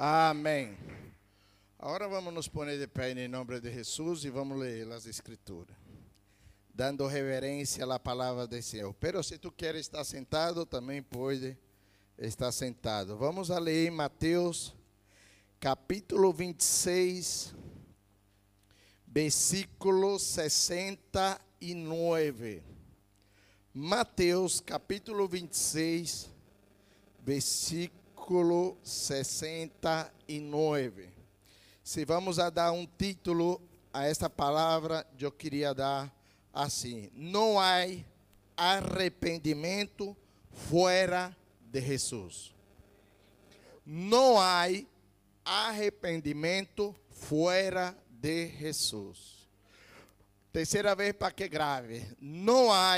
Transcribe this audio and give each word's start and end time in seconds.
Amém. 0.00 0.78
Agora 1.76 2.06
vamos 2.06 2.32
nos 2.32 2.46
pôr 2.46 2.68
de 2.68 2.86
pé 2.86 3.10
em 3.10 3.26
nome 3.26 3.58
de 3.58 3.72
Jesus 3.72 4.24
e 4.24 4.30
vamos 4.30 4.56
ler 4.56 4.88
as 4.92 5.06
Escrituras, 5.06 5.76
dando 6.72 7.04
reverência 7.08 7.84
à 7.84 7.98
palavra 7.98 8.46
do 8.46 8.62
Senhor. 8.62 8.94
Pero 9.00 9.24
se 9.24 9.38
tu 9.38 9.50
queres 9.50 9.80
estar 9.80 10.04
sentado, 10.04 10.64
também 10.64 11.02
pode 11.02 11.58
estar 12.16 12.52
sentado. 12.52 13.16
Vamos 13.16 13.50
a 13.50 13.58
ler 13.58 13.90
Mateus, 13.90 14.72
capítulo 15.58 16.32
26, 16.32 17.52
versículo 19.04 20.16
69. 20.16 22.62
Mateus, 23.74 24.60
capítulo 24.60 25.26
26, 25.26 26.30
versículo 27.24 27.98
69. 28.82 31.08
Se 31.82 32.04
vamos 32.04 32.38
a 32.38 32.50
dar 32.50 32.70
um 32.72 32.84
título 32.84 33.58
a 33.92 34.04
esta 34.04 34.28
palavra, 34.28 35.06
eu 35.18 35.32
queria 35.32 35.72
dar 35.72 36.14
assim: 36.52 37.10
Não 37.14 37.58
há 37.58 37.86
arrependimento 38.56 40.14
fora 40.50 41.34
de 41.60 41.80
Jesus. 41.80 42.54
Não 43.86 44.38
há 44.38 44.66
arrependimento 45.44 46.94
fora 47.08 47.96
de 48.10 48.48
Jesus. 48.48 49.48
Terceira 50.52 50.94
vez 50.94 51.14
para 51.14 51.30
que 51.30 51.48
grave. 51.48 52.04
Não 52.20 52.70
há 52.70 52.96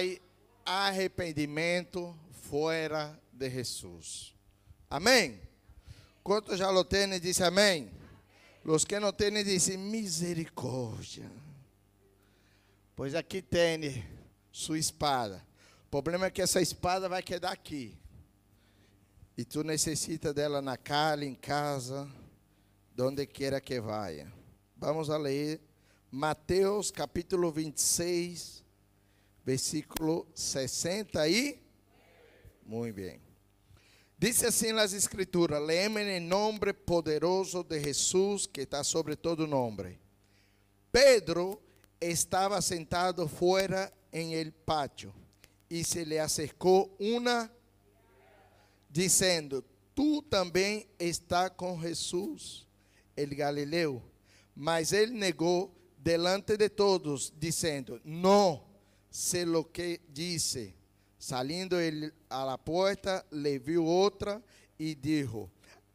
arrependimento 0.65 2.19
fora 2.33 3.17
de 3.33 3.51
Jesus. 3.51 4.40
Amém? 4.91 5.41
Quantos 6.25 6.59
já 6.59 6.69
lo 6.69 6.85
têm, 6.85 7.21
diz 7.21 7.41
amém. 7.41 7.89
Os 8.65 8.85
que 8.85 8.99
não 8.99 9.13
têm, 9.13 9.45
dizem 9.45 9.79
misericórdia. 9.79 11.31
Pois 12.97 13.15
aqui 13.15 13.41
tem 13.41 14.05
sua 14.51 14.81
espada. 14.81 15.47
O 15.87 16.03
problema 16.03 16.27
é 16.27 16.31
que 16.31 16.43
essa 16.43 16.61
espada 16.61 17.09
vai 17.09 17.23
quedar 17.23 17.53
aqui. 17.53 17.97
E 19.37 19.45
tu 19.45 19.63
necessita 19.63 20.35
dela 20.35 20.61
na 20.61 20.77
casa, 20.77 21.25
em 21.25 21.37
casa, 21.37 22.11
donde 22.93 23.25
quiera 23.27 23.61
que 23.61 23.81
vá. 23.81 24.09
Vamos 24.77 25.09
a 25.09 25.17
ler 25.17 25.61
Mateus 26.11 26.91
capítulo 26.91 27.53
26, 27.53 28.65
versículo 29.45 30.27
60 30.35 31.29
e 31.29 31.61
muito 32.67 32.97
bem. 32.97 33.30
Diz 34.21 34.45
assim 34.45 34.73
nas 34.73 34.93
escrituras: 34.93 35.63
Leem 35.63 35.97
em 35.97 36.21
nome 36.21 36.75
poderoso 36.75 37.65
de 37.65 37.81
Jesus 37.81 38.47
que 38.47 38.61
está 38.61 38.85
sobre 38.85 39.17
todo 39.17 39.47
nome. 39.47 39.99
Pedro 40.93 41.59
estava 41.99 42.61
sentado 42.61 43.27
fora 43.27 43.91
em 44.13 44.35
el 44.35 44.53
pátio 44.53 45.15
e 45.71 45.83
se 45.83 46.05
lhe 46.05 46.19
acercou 46.19 46.95
uma 47.01 47.51
dizendo: 48.91 49.65
Tu 49.95 50.21
também 50.21 50.87
está 50.99 51.49
com 51.49 51.81
Jesus, 51.81 52.67
el 53.17 53.35
Galileu. 53.35 54.03
Mas 54.55 54.93
ele 54.93 55.13
negou 55.13 55.75
delante 55.97 56.59
de 56.59 56.69
todos, 56.69 57.33
dizendo: 57.39 57.99
Não 58.05 58.67
sei 59.11 59.47
lo 59.47 59.65
que 59.65 59.99
disse. 60.11 60.75
Salindo 61.21 61.79
ele 61.79 62.11
a 62.31 62.45
la 62.45 62.57
porta, 62.57 63.27
le 63.31 63.59
viu 63.59 63.85
outra 63.85 64.43
e 64.79 64.95
dijo: 64.95 65.51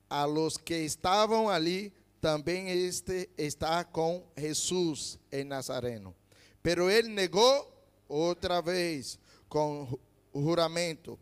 A 0.08 0.23
los 0.23 0.56
que 0.56 0.76
estavam 0.86 1.50
ali, 1.50 1.92
também 2.22 2.70
este 2.70 3.28
está 3.36 3.84
com 3.84 4.23
Jesus 4.38 5.18
em 5.31 5.44
Nazareno. 5.44 6.16
Pero 6.62 6.91
ele 6.91 7.09
negou 7.09 7.68
outra 8.08 8.62
vez 8.62 9.18
com 9.50 9.97
juramento: 10.31 11.18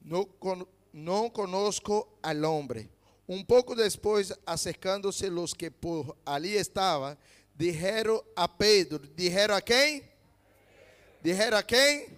Não, 0.00 0.28
não 0.92 1.28
conosco 1.28 2.08
al 2.22 2.44
hombre. 2.44 2.88
Um 3.28 3.44
pouco 3.44 3.74
depois, 3.74 4.32
acercando-se 4.46 5.26
os 5.30 5.52
que 5.52 5.68
por 5.68 6.16
ali 6.24 6.54
estavam, 6.54 7.18
disseram 7.56 8.22
a 8.36 8.46
Pedro: 8.46 9.04
Disseram 9.16 9.56
a 9.56 9.60
quem? 9.60 10.04
Disseram 11.24 11.58
a 11.58 11.62
quem? 11.64 12.17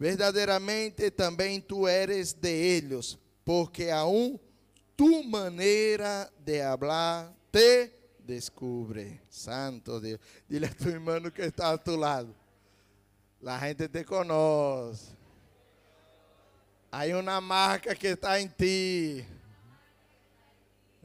Verdadeiramente 0.00 1.10
também 1.10 1.60
tu 1.60 1.86
eres 1.86 2.32
de 2.32 2.48
eles, 2.48 3.18
porque 3.44 3.90
aún 3.90 4.40
tu 4.96 5.22
maneira 5.22 6.32
de 6.42 6.62
hablar 6.62 7.30
te 7.52 7.92
descubre. 8.20 9.20
Santo 9.28 10.00
Deus. 10.00 10.18
Dile 10.48 10.68
a 10.68 10.74
tu 10.74 10.88
irmão 10.88 11.30
que 11.30 11.42
está 11.42 11.70
a 11.70 11.76
tu 11.76 11.98
lado. 11.98 12.34
La 13.42 13.58
gente 13.58 13.90
te 13.90 14.02
conoce. 14.02 15.14
Hay 16.90 17.12
uma 17.12 17.38
marca 17.38 17.94
que 17.94 18.08
está 18.08 18.40
em 18.40 18.48
ti. 18.48 19.22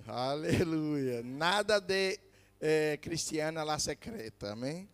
Aleluia. 0.07 1.21
Nada 1.21 1.81
de 1.81 2.17
eh, 2.61 2.97
cristiana 3.01 3.65
la 3.65 3.77
secreta. 3.77 4.53
Amém? 4.53 4.87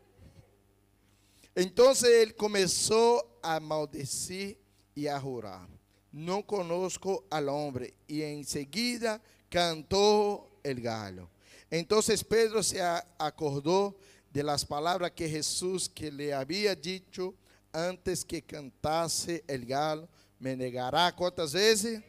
Então 1.56 1.94
ele 2.04 2.34
começou 2.34 3.40
a 3.44 3.60
maldecir 3.60 4.58
e 4.96 5.08
a 5.08 5.20
jurar. 5.20 5.68
Não 6.12 6.42
conosco 6.42 7.24
al 7.30 7.48
hombre. 7.48 7.94
E 8.08 8.22
em 8.24 8.44
seguida 8.44 9.22
cantou 9.50 10.60
el 10.64 10.82
gallo. 10.82 11.30
Então 11.72 12.00
Pedro 12.28 12.64
se 12.64 12.78
acordou 13.18 13.98
de 14.32 14.44
las 14.44 14.64
palavras 14.64 15.12
que 15.12 15.28
Jesus 15.28 15.88
que 15.88 16.10
lhe 16.10 16.32
havia 16.32 16.76
dito 16.76 17.36
antes 17.74 18.24
que 18.24 18.42
cantasse 18.42 19.44
el 19.48 19.66
gallo 19.66 20.08
me 20.42 20.56
negará 20.56 21.12
quantas 21.12 21.54
vezes? 21.54 22.02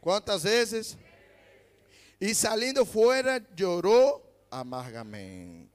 Quantas 0.00 0.42
vezes? 0.42 0.98
E 2.20 2.34
saindo 2.34 2.84
fora, 2.84 3.42
chorou 3.56 4.22
amargamente. 4.50 5.69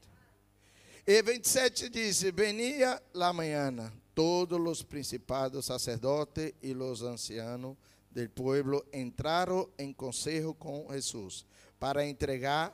E 1.08 1.22
27 1.22 1.90
diz: 1.90 2.24
Venia 2.34 3.00
la 3.14 3.32
mañana, 3.32 3.94
todos 4.16 4.60
os 4.60 4.82
principados, 4.82 5.68
sacerdotes 5.68 6.54
e 6.64 6.74
os 6.74 7.04
ancianos 7.04 7.78
del 8.10 8.30
pueblo 8.30 8.84
entraram 8.92 9.70
em 9.78 9.94
conselho 9.94 10.56
com 10.56 10.88
Jesus 10.90 11.46
para 11.78 12.04
entregar 12.04 12.74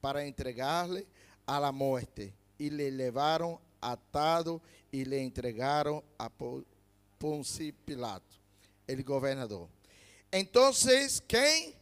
para 0.00 0.26
entregar-lhe 0.26 1.06
a 1.46 1.60
la 1.60 1.70
morte 1.70 2.34
e 2.58 2.68
lhe 2.68 2.90
levaram 2.90 3.60
atado 3.80 4.60
e 4.92 5.04
lhe 5.04 5.20
entregaram 5.20 6.02
a 6.18 6.28
Ponce 7.20 7.70
Pilato, 7.86 8.40
ele 8.88 9.04
governador. 9.04 9.68
Então, 10.32 10.72
quem? 11.28 11.76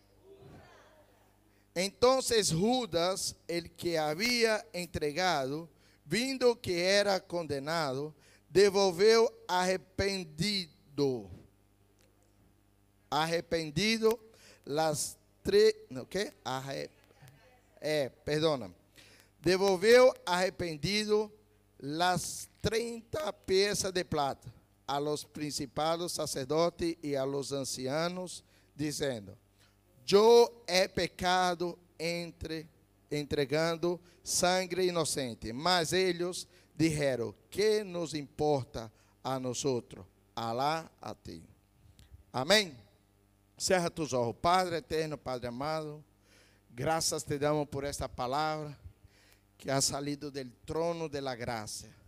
Então 1.74 2.20
Judas, 2.20 3.36
el 3.46 3.70
que 3.70 3.96
havia 3.96 4.64
entregado, 4.72 5.68
vindo 6.04 6.56
que 6.56 6.80
era 6.80 7.20
condenado, 7.20 8.14
devolveu 8.48 9.32
arrependido. 9.46 11.30
Arrependido 13.10 14.18
las 14.64 15.16
três, 15.42 15.74
o 15.90 16.06
quê? 16.06 16.32
Arre, 16.44 16.90
é, 17.80 18.08
perdona. 18.08 18.74
Devolveu 19.40 20.12
arrependido 20.26 21.32
las 21.78 22.48
30 22.60 23.32
peças 23.32 23.92
de 23.92 24.04
prata 24.04 24.52
a 24.86 24.98
los 24.98 25.24
principados 25.24 26.12
sacerdotes 26.12 26.96
e 27.02 27.16
a 27.16 27.24
los 27.24 27.52
ancianos, 27.52 28.44
dizendo: 28.74 29.38
Eu 30.12 30.64
he 30.66 30.88
pecado 30.88 31.78
entre 31.98 32.68
entregando 33.10 34.00
sangue 34.22 34.86
inocente. 34.86 35.52
Mas 35.52 35.92
eles 35.92 36.46
disseram: 36.74 37.34
Que 37.50 37.84
nos 37.84 38.14
importa 38.14 38.92
a 39.22 39.38
nós 39.38 39.64
outros? 39.64 40.04
Alá 40.34 40.90
a 41.00 41.14
ti. 41.14 41.42
Amém. 42.32 42.76
Cerra 43.56 43.90
tus 43.90 44.12
olhos. 44.12 44.36
Padre 44.40 44.76
eterno, 44.76 45.18
Padre 45.18 45.48
amado, 45.48 46.02
graças 46.70 47.24
te 47.24 47.38
damos 47.38 47.68
por 47.68 47.84
esta 47.84 48.08
palavra 48.08 48.78
que 49.58 49.70
ha 49.70 49.80
salido 49.80 50.30
del 50.30 50.50
trono 50.64 51.08
de 51.08 51.20
la 51.20 51.34
gracia 51.34 52.00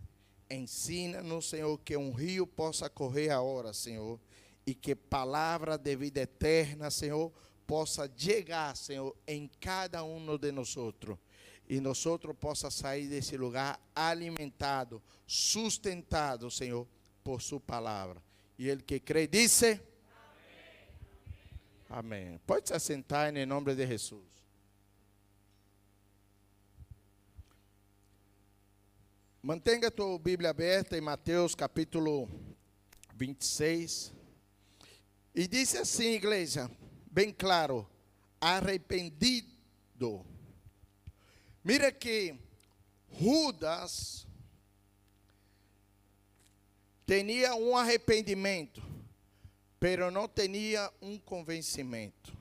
Ensina-nos, 0.53 1.49
Senhor, 1.49 1.79
que 1.79 1.97
um 1.97 2.11
rio 2.11 2.45
possa 2.45 2.87
correr 2.89 3.31
agora, 3.31 3.73
Senhor, 3.73 4.19
e 4.65 4.75
que 4.75 4.95
palavra 4.95 5.77
de 5.77 5.95
vida 5.95 6.21
eterna, 6.21 6.91
Senhor, 6.91 7.31
possa 7.73 8.07
chegar, 8.15 8.77
Senhor, 8.77 9.17
em 9.25 9.49
cada 9.59 10.03
um 10.03 10.37
de 10.37 10.51
nós 10.51 10.75
e 11.67 11.79
nós 11.79 12.03
possa 12.39 12.69
sair 12.69 13.07
desse 13.07 13.35
lugar 13.35 13.81
alimentado, 13.95 15.01
sustentado, 15.25 16.51
Senhor, 16.51 16.87
por 17.23 17.41
sua 17.41 17.59
palavra. 17.59 18.21
E 18.59 18.69
ele 18.69 18.83
que 18.83 18.99
crê 18.99 19.25
disse: 19.25 19.81
Amém. 21.89 22.27
Amém. 22.29 22.41
Pode 22.45 22.67
se 22.67 22.75
assentar 22.75 23.35
em 23.35 23.43
nome 23.43 23.73
de 23.73 23.87
Jesus. 23.87 24.21
Mantenha 29.41 29.87
a 29.87 29.91
tua 29.91 30.19
Bíblia 30.19 30.51
aberta 30.51 30.95
em 30.95 31.01
Mateus 31.01 31.55
capítulo 31.55 32.29
26. 33.15 34.13
E 35.33 35.47
disse 35.47 35.79
assim, 35.79 36.11
igreja, 36.11 36.69
bem 37.13 37.31
claro: 37.31 37.87
arrependido. 38.41 40.25
Mira 41.63 41.91
que 41.91 42.35
Judas 43.09 44.27
tinha 47.05 47.55
um 47.55 47.77
arrependimento, 47.77 48.81
pero 49.79 50.09
não 50.09 50.27
tinha 50.27 50.91
um 51.01 51.19
convencimento. 51.19 52.35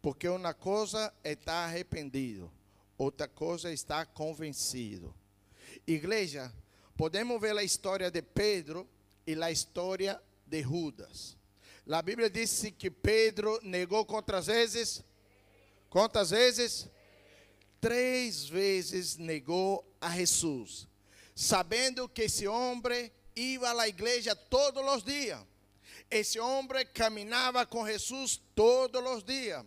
Porque 0.00 0.28
uma 0.28 0.54
coisa 0.54 1.12
é 1.22 1.32
estar 1.32 1.64
arrependido, 1.64 2.50
outra 2.96 3.28
coisa 3.28 3.68
é 3.68 3.72
estar 3.72 4.06
convencido. 4.06 5.14
Igreja, 5.86 6.52
podemos 6.96 7.40
ver 7.40 7.56
a 7.56 7.62
história 7.62 8.10
de 8.10 8.22
Pedro 8.22 8.88
e 9.26 9.34
a 9.42 9.50
história 9.50 10.20
de 10.46 10.62
Judas. 10.62 11.36
A 11.90 12.00
Bíblia 12.00 12.30
diz 12.30 12.62
que 12.78 12.90
Pedro 12.90 13.58
negou 13.62 14.04
quantas 14.06 14.46
vezes? 14.46 15.02
Quantas 15.90 16.30
vezes? 16.30 16.88
Três 17.80 18.48
vezes 18.48 19.16
negou 19.16 19.84
a 20.00 20.08
Jesus, 20.10 20.86
sabendo 21.34 22.08
que 22.08 22.22
esse 22.22 22.46
homem 22.46 23.10
ia 23.34 23.72
à 23.72 23.88
igreja 23.88 24.36
todos 24.36 24.80
os 24.94 25.02
dias. 25.02 25.40
Esse 26.08 26.38
homem 26.38 26.86
caminhava 26.94 27.66
com 27.66 27.84
Jesus 27.84 28.40
todos 28.54 29.02
os 29.10 29.24
dias. 29.24 29.64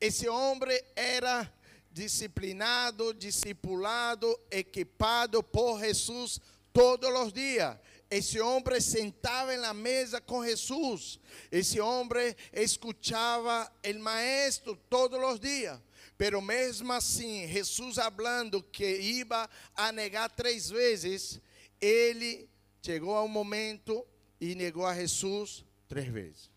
Esse 0.00 0.26
homem 0.26 0.82
era 0.96 1.52
disciplinado, 1.92 3.12
discipulado, 3.12 4.40
equipado 4.50 5.42
por 5.42 5.80
Jesus 5.80 6.40
todos 6.72 7.10
os 7.10 7.32
dias. 7.32 7.76
Esse 8.10 8.40
homem 8.40 8.80
sentava 8.80 9.54
na 9.56 9.74
mesa 9.74 10.20
com 10.20 10.44
Jesus. 10.44 11.20
Esse 11.52 11.78
homem 11.78 12.34
escutava 12.52 13.70
o 13.84 13.98
maestro 13.98 14.76
todos 14.88 15.20
os 15.20 15.38
dias. 15.38 15.78
Pero 16.16 16.40
mesmo 16.40 16.92
assim, 16.92 17.46
Jesus 17.46 17.96
falando 17.96 18.62
que 18.62 18.98
ia 18.98 19.48
a 19.74 19.92
negar 19.92 20.30
três 20.30 20.70
vezes, 20.70 21.40
ele 21.80 22.48
chegou 22.82 23.14
ao 23.14 23.28
momento 23.28 24.04
e 24.40 24.54
negou 24.54 24.86
a 24.86 24.94
Jesus 24.94 25.64
três 25.86 26.08
vezes. 26.08 26.50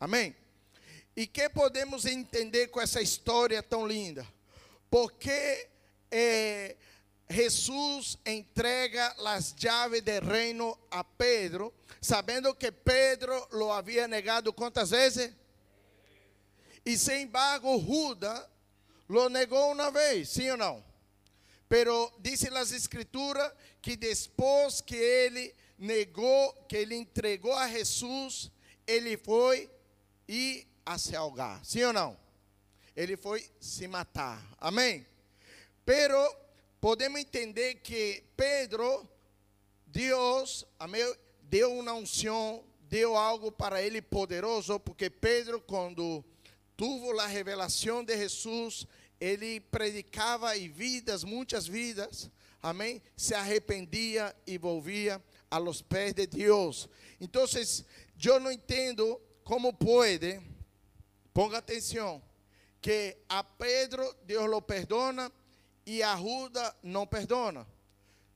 Amém? 0.00 0.34
E 1.14 1.26
que 1.26 1.48
podemos 1.48 2.04
entender 2.04 2.68
com 2.68 2.80
essa 2.80 3.00
história 3.00 3.62
tão 3.62 3.86
linda? 3.86 4.26
Porque 4.90 5.68
eh, 6.10 6.76
Jesus 7.28 8.18
entrega 8.24 9.14
as 9.24 9.54
chaves 9.58 10.02
do 10.02 10.20
reino 10.20 10.78
a 10.90 11.02
Pedro, 11.02 11.74
sabendo 12.00 12.54
que 12.54 12.70
Pedro 12.70 13.48
lo 13.52 13.72
havia 13.72 14.06
negado 14.06 14.52
quantas 14.52 14.90
vezes? 14.90 15.32
E 16.84 16.96
sem 16.96 17.22
embargo, 17.22 17.80
Judas 17.80 18.46
lo 19.08 19.28
negou 19.28 19.72
uma 19.72 19.90
vez, 19.90 20.28
sim 20.28 20.50
ou 20.50 20.56
não? 20.56 20.84
Pero 21.68 22.12
dice 22.20 22.48
las 22.48 22.70
escrituras 22.70 23.52
que 23.82 23.96
depois 23.96 24.80
que 24.80 24.94
ele 24.94 25.52
negou, 25.78 26.54
que 26.68 26.76
ele 26.76 26.94
entregou 26.94 27.54
a 27.54 27.68
Jesus, 27.68 28.52
ele 28.86 29.16
foi 29.16 29.68
e 30.28 30.64
a 30.84 30.96
se 30.96 31.16
ahogar. 31.16 31.64
Sim 31.64 31.82
ou 31.82 31.92
não? 31.92 32.16
Ele 32.94 33.16
foi 33.16 33.44
se 33.60 33.88
matar. 33.88 34.40
Amém? 34.58 35.04
Pero 35.84 36.45
podemos 36.86 37.20
entender 37.20 37.80
que 37.82 38.22
Pedro, 38.36 39.10
Deus, 39.88 40.64
amém, 40.78 41.02
deu 41.42 41.76
uma 41.76 41.92
unção, 41.92 42.62
deu 42.82 43.16
algo 43.16 43.50
para 43.50 43.82
ele 43.82 44.00
poderoso, 44.00 44.78
porque 44.78 45.10
Pedro, 45.10 45.60
quando 45.60 46.24
tuvo 46.76 47.18
a 47.18 47.26
revelação 47.26 48.04
de 48.04 48.16
Jesus, 48.16 48.86
ele 49.20 49.58
predicava 49.58 50.56
e 50.56 50.68
vidas, 50.68 51.24
muitas 51.24 51.66
vidas, 51.66 52.30
amém, 52.62 53.02
se 53.16 53.34
arrependia 53.34 54.32
e 54.46 54.56
volvia 54.56 55.20
a 55.50 55.58
los 55.58 55.82
pés 55.82 56.14
de 56.14 56.24
Deus. 56.24 56.88
Então, 57.20 57.46
eu 58.24 58.38
não 58.38 58.52
entendo 58.52 59.20
como 59.42 59.72
pode, 59.72 60.40
ponga 61.34 61.58
atenção, 61.58 62.22
que 62.80 63.16
a 63.28 63.42
Pedro 63.42 64.14
Deus 64.22 64.48
lo 64.48 64.62
perdona 64.62 65.32
e 65.86 66.02
a 66.02 66.16
Judas 66.16 66.74
não 66.82 67.06
perdona. 67.06 67.66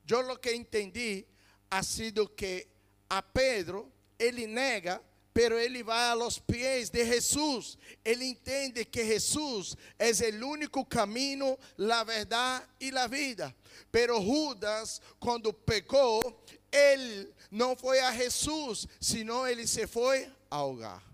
Eu 0.09 0.21
lo 0.21 0.37
que 0.37 0.53
entendi 0.53 1.25
ha 1.69 1.83
sido 1.83 2.27
que 2.27 2.67
a 3.09 3.21
Pedro 3.21 3.91
ele 4.17 4.47
nega 4.47 5.01
pero 5.33 5.57
ele 5.57 5.83
vai 5.83 6.09
a 6.09 6.13
los 6.13 6.39
pies 6.39 6.89
de 6.89 7.05
Jesus. 7.05 7.77
Ele 8.03 8.25
entende 8.25 8.85
que 8.85 9.05
Jesus 9.05 9.75
é 9.97 10.11
o 10.11 10.47
único 10.47 10.85
caminho, 10.85 11.57
a 11.79 12.03
verdade 12.03 12.65
e 12.79 12.95
a 12.97 13.07
vida. 13.07 13.55
Pero 13.91 14.21
Judas, 14.21 15.01
quando 15.19 15.53
pecou, 15.53 16.21
ele 16.71 17.33
não 17.49 17.75
foi 17.75 17.99
a 17.99 18.11
Jesus, 18.11 18.87
senão 18.99 19.47
ele 19.47 19.65
se 19.65 19.87
foi 19.87 20.29
ahogar. 20.49 21.10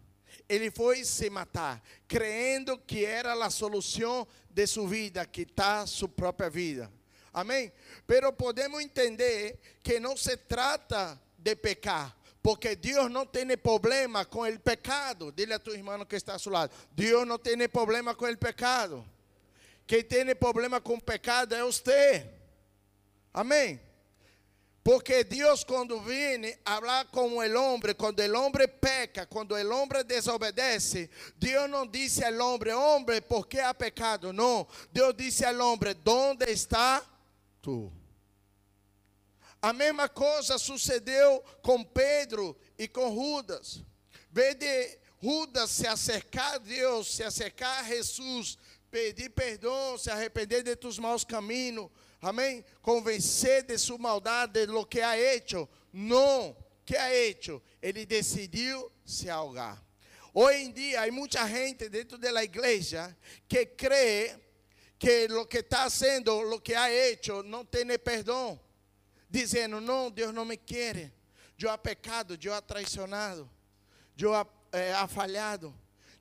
Ele 0.50 0.72
foi 0.72 1.04
se 1.04 1.30
matar, 1.30 1.84
crendo 2.08 2.78
que 2.78 3.04
era 3.04 3.34
a 3.34 3.50
solução 3.50 4.28
de 4.50 4.66
sua 4.66 4.88
vida, 4.88 5.26
que 5.26 5.42
está 5.42 5.86
sua 5.86 6.08
própria 6.08 6.50
vida. 6.50 6.92
Amém? 7.34 7.72
Pero 8.08 8.32
podemos 8.34 8.82
entender 8.82 9.60
que 9.84 10.00
não 10.00 10.16
se 10.16 10.38
trata 10.38 11.20
de 11.38 11.56
pecar, 11.56 12.18
porque 12.42 12.76
Deus 12.76 13.12
não 13.12 13.26
tem 13.26 13.58
problema 13.58 14.26
com 14.26 14.42
o 14.42 14.60
pecado. 14.60 15.32
Dile 15.32 15.54
a 15.54 15.60
tu 15.60 15.72
irmão 15.72 16.06
que 16.06 16.16
está 16.16 16.36
a 16.36 16.40
seu 16.40 16.52
lado. 16.52 16.72
Deus 16.92 17.28
não 17.28 17.38
tem 17.38 17.68
problema 17.68 18.16
com 18.16 18.26
o 18.26 18.38
pecado. 18.38 19.06
Quem 19.86 20.04
tem 20.04 20.34
problema 20.36 20.82
com 20.82 20.96
o 20.96 21.02
pecado 21.02 21.54
é 21.54 21.64
você. 21.64 22.26
Amém? 23.34 23.80
Porque 24.88 25.22
Deus, 25.22 25.66
quando 25.66 26.00
vem 26.00 26.58
falar 26.64 27.04
com 27.08 27.32
o 27.32 27.40
homem, 27.40 27.94
quando 27.94 28.22
o 28.22 28.40
homem 28.40 28.70
peca, 28.80 29.26
quando 29.26 29.52
o 29.52 29.74
homem 29.74 30.02
desobedece, 30.06 31.10
Deus 31.36 31.70
não 31.70 31.86
disse 31.86 32.24
ao 32.24 32.34
homem, 32.40 32.72
homem, 32.74 33.22
por 33.22 33.50
que 33.50 33.60
há 33.60 33.74
pecado? 33.74 34.32
Não. 34.32 34.66
Deus 34.94 35.14
disse 35.14 35.44
ao 35.44 35.56
homem, 35.56 35.94
onde 36.08 36.46
está 36.46 37.06
tu? 37.62 37.92
A 39.62 39.74
mesma 39.74 40.08
coisa 40.08 40.58
sucedeu 40.58 41.44
com 41.62 41.84
Pedro 41.84 42.58
e 42.80 42.88
com 42.88 43.14
Judas. 43.14 43.84
Vê 44.32 44.54
de 44.54 45.00
Judas 45.22 45.70
se 45.70 45.86
acercar 45.86 46.54
a 46.54 46.58
Deus, 46.60 47.14
se 47.14 47.24
acercar 47.26 47.80
a 47.80 47.84
Jesus, 47.84 48.58
pedir 48.90 49.32
perdão, 49.32 49.98
se 49.98 50.10
arrepender 50.10 50.64
de 50.64 50.78
tus 50.78 50.98
maus 50.98 51.26
caminhos, 51.26 51.90
amém? 52.22 52.64
Convencer 52.82 53.64
de 53.64 53.78
sua 53.78 53.98
maldade, 53.98 54.54
de 54.54 54.66
lo 54.72 54.86
que 54.86 55.02
ha 55.02 55.18
hecho. 55.18 55.68
Não, 55.94 56.56
que 56.86 56.96
ha 56.96 57.14
hecho? 57.14 57.62
Ele 57.82 58.06
decidiu 58.06 58.92
se 59.06 59.30
ahogar. 59.30 59.84
Hoje 60.34 60.60
em 60.60 60.72
dia, 60.72 61.04
há 61.04 61.12
muita 61.12 61.48
gente 61.48 61.90
dentro 61.90 62.18
da 62.18 62.44
igreja 62.44 63.16
que 63.48 63.66
crê 63.66 64.38
que 65.00 65.28
lo 65.28 65.46
que 65.46 65.60
está 65.60 65.86
haciendo, 65.86 66.42
lo 66.42 66.60
que 66.60 66.76
ha 66.76 66.92
hecho, 66.92 67.44
não 67.44 67.66
tem 67.66 67.86
perdão 67.98 68.60
dizendo: 69.30 69.80
Não, 69.82 70.10
Deus 70.10 70.34
não 70.34 70.46
me 70.46 70.58
quer. 70.58 71.12
Eu 71.60 71.72
ha 71.72 71.78
pecado, 71.78 72.38
eu 72.42 72.54
ha 72.54 72.62
traicionado, 72.62 73.50
eu 74.18 74.34
ha, 74.34 74.46
eh, 74.72 74.94
ha 74.94 75.08
falhado. 75.08 75.74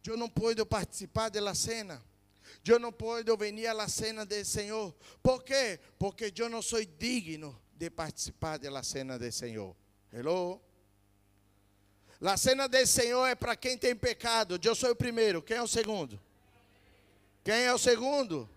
Eu 0.06 0.16
não 0.16 0.28
posso 0.28 0.64
participar 0.64 1.28
da 1.28 1.54
cena. 1.54 2.02
Eu 2.66 2.78
não 2.78 2.92
posso 2.92 3.36
vir 3.36 3.66
à 3.68 3.88
cena 3.88 4.26
do 4.26 4.44
Senhor. 4.44 4.94
Por 5.22 5.42
quê? 5.42 5.78
Porque 5.98 6.32
eu 6.36 6.48
não 6.48 6.60
sou 6.60 6.84
digno 6.84 7.60
de 7.72 7.88
participar 7.90 8.58
da 8.58 8.82
cena 8.82 9.18
do 9.18 9.30
Senhor. 9.30 9.76
Hello? 10.12 10.60
A 12.20 12.36
cena 12.36 12.66
do 12.66 12.86
Senhor 12.86 13.26
é 13.26 13.34
para 13.34 13.54
quem 13.54 13.76
tem 13.76 13.94
pecado. 13.94 14.58
Eu 14.62 14.74
sou 14.74 14.90
o 14.90 14.96
primeiro. 14.96 15.42
Quem 15.42 15.56
é 15.56 15.62
o 15.62 15.68
segundo? 15.68 16.20
Quem 17.44 17.62
é 17.62 17.72
o 17.72 17.78
segundo? 17.78 18.48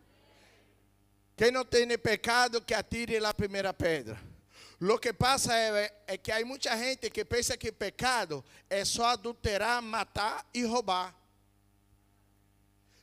Quem 1.36 1.52
não 1.52 1.64
tem 1.64 1.88
pecado, 1.98 2.62
que 2.62 2.74
atire 2.74 3.18
a 3.18 3.34
primeira 3.34 3.74
pedra. 3.74 4.20
Lo 4.82 4.98
que 4.98 5.14
pasa 5.14 5.54
es, 5.58 5.92
es, 6.08 6.18
que 6.20 6.32
hay 6.32 6.46
mucha 6.46 6.76
gente 6.78 7.10
que 7.10 7.26
pensa 7.26 7.58
que 7.58 7.72
pecado 7.72 8.44
é 8.70 8.86
só 8.86 9.08
adulterar, 9.08 9.82
matar 9.82 10.46
e 10.54 10.64
roubar. 10.64 11.14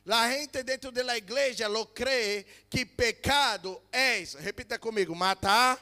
La 0.07 0.29
gente 0.31 0.63
dentro 0.63 0.89
da 0.89 1.17
igreja 1.17 1.67
lo 1.67 1.93
cree 1.93 2.45
que 2.69 2.85
pecado 2.85 3.83
é, 3.91 4.23
repita 4.39 4.79
comigo, 4.79 5.13
matar, 5.13 5.77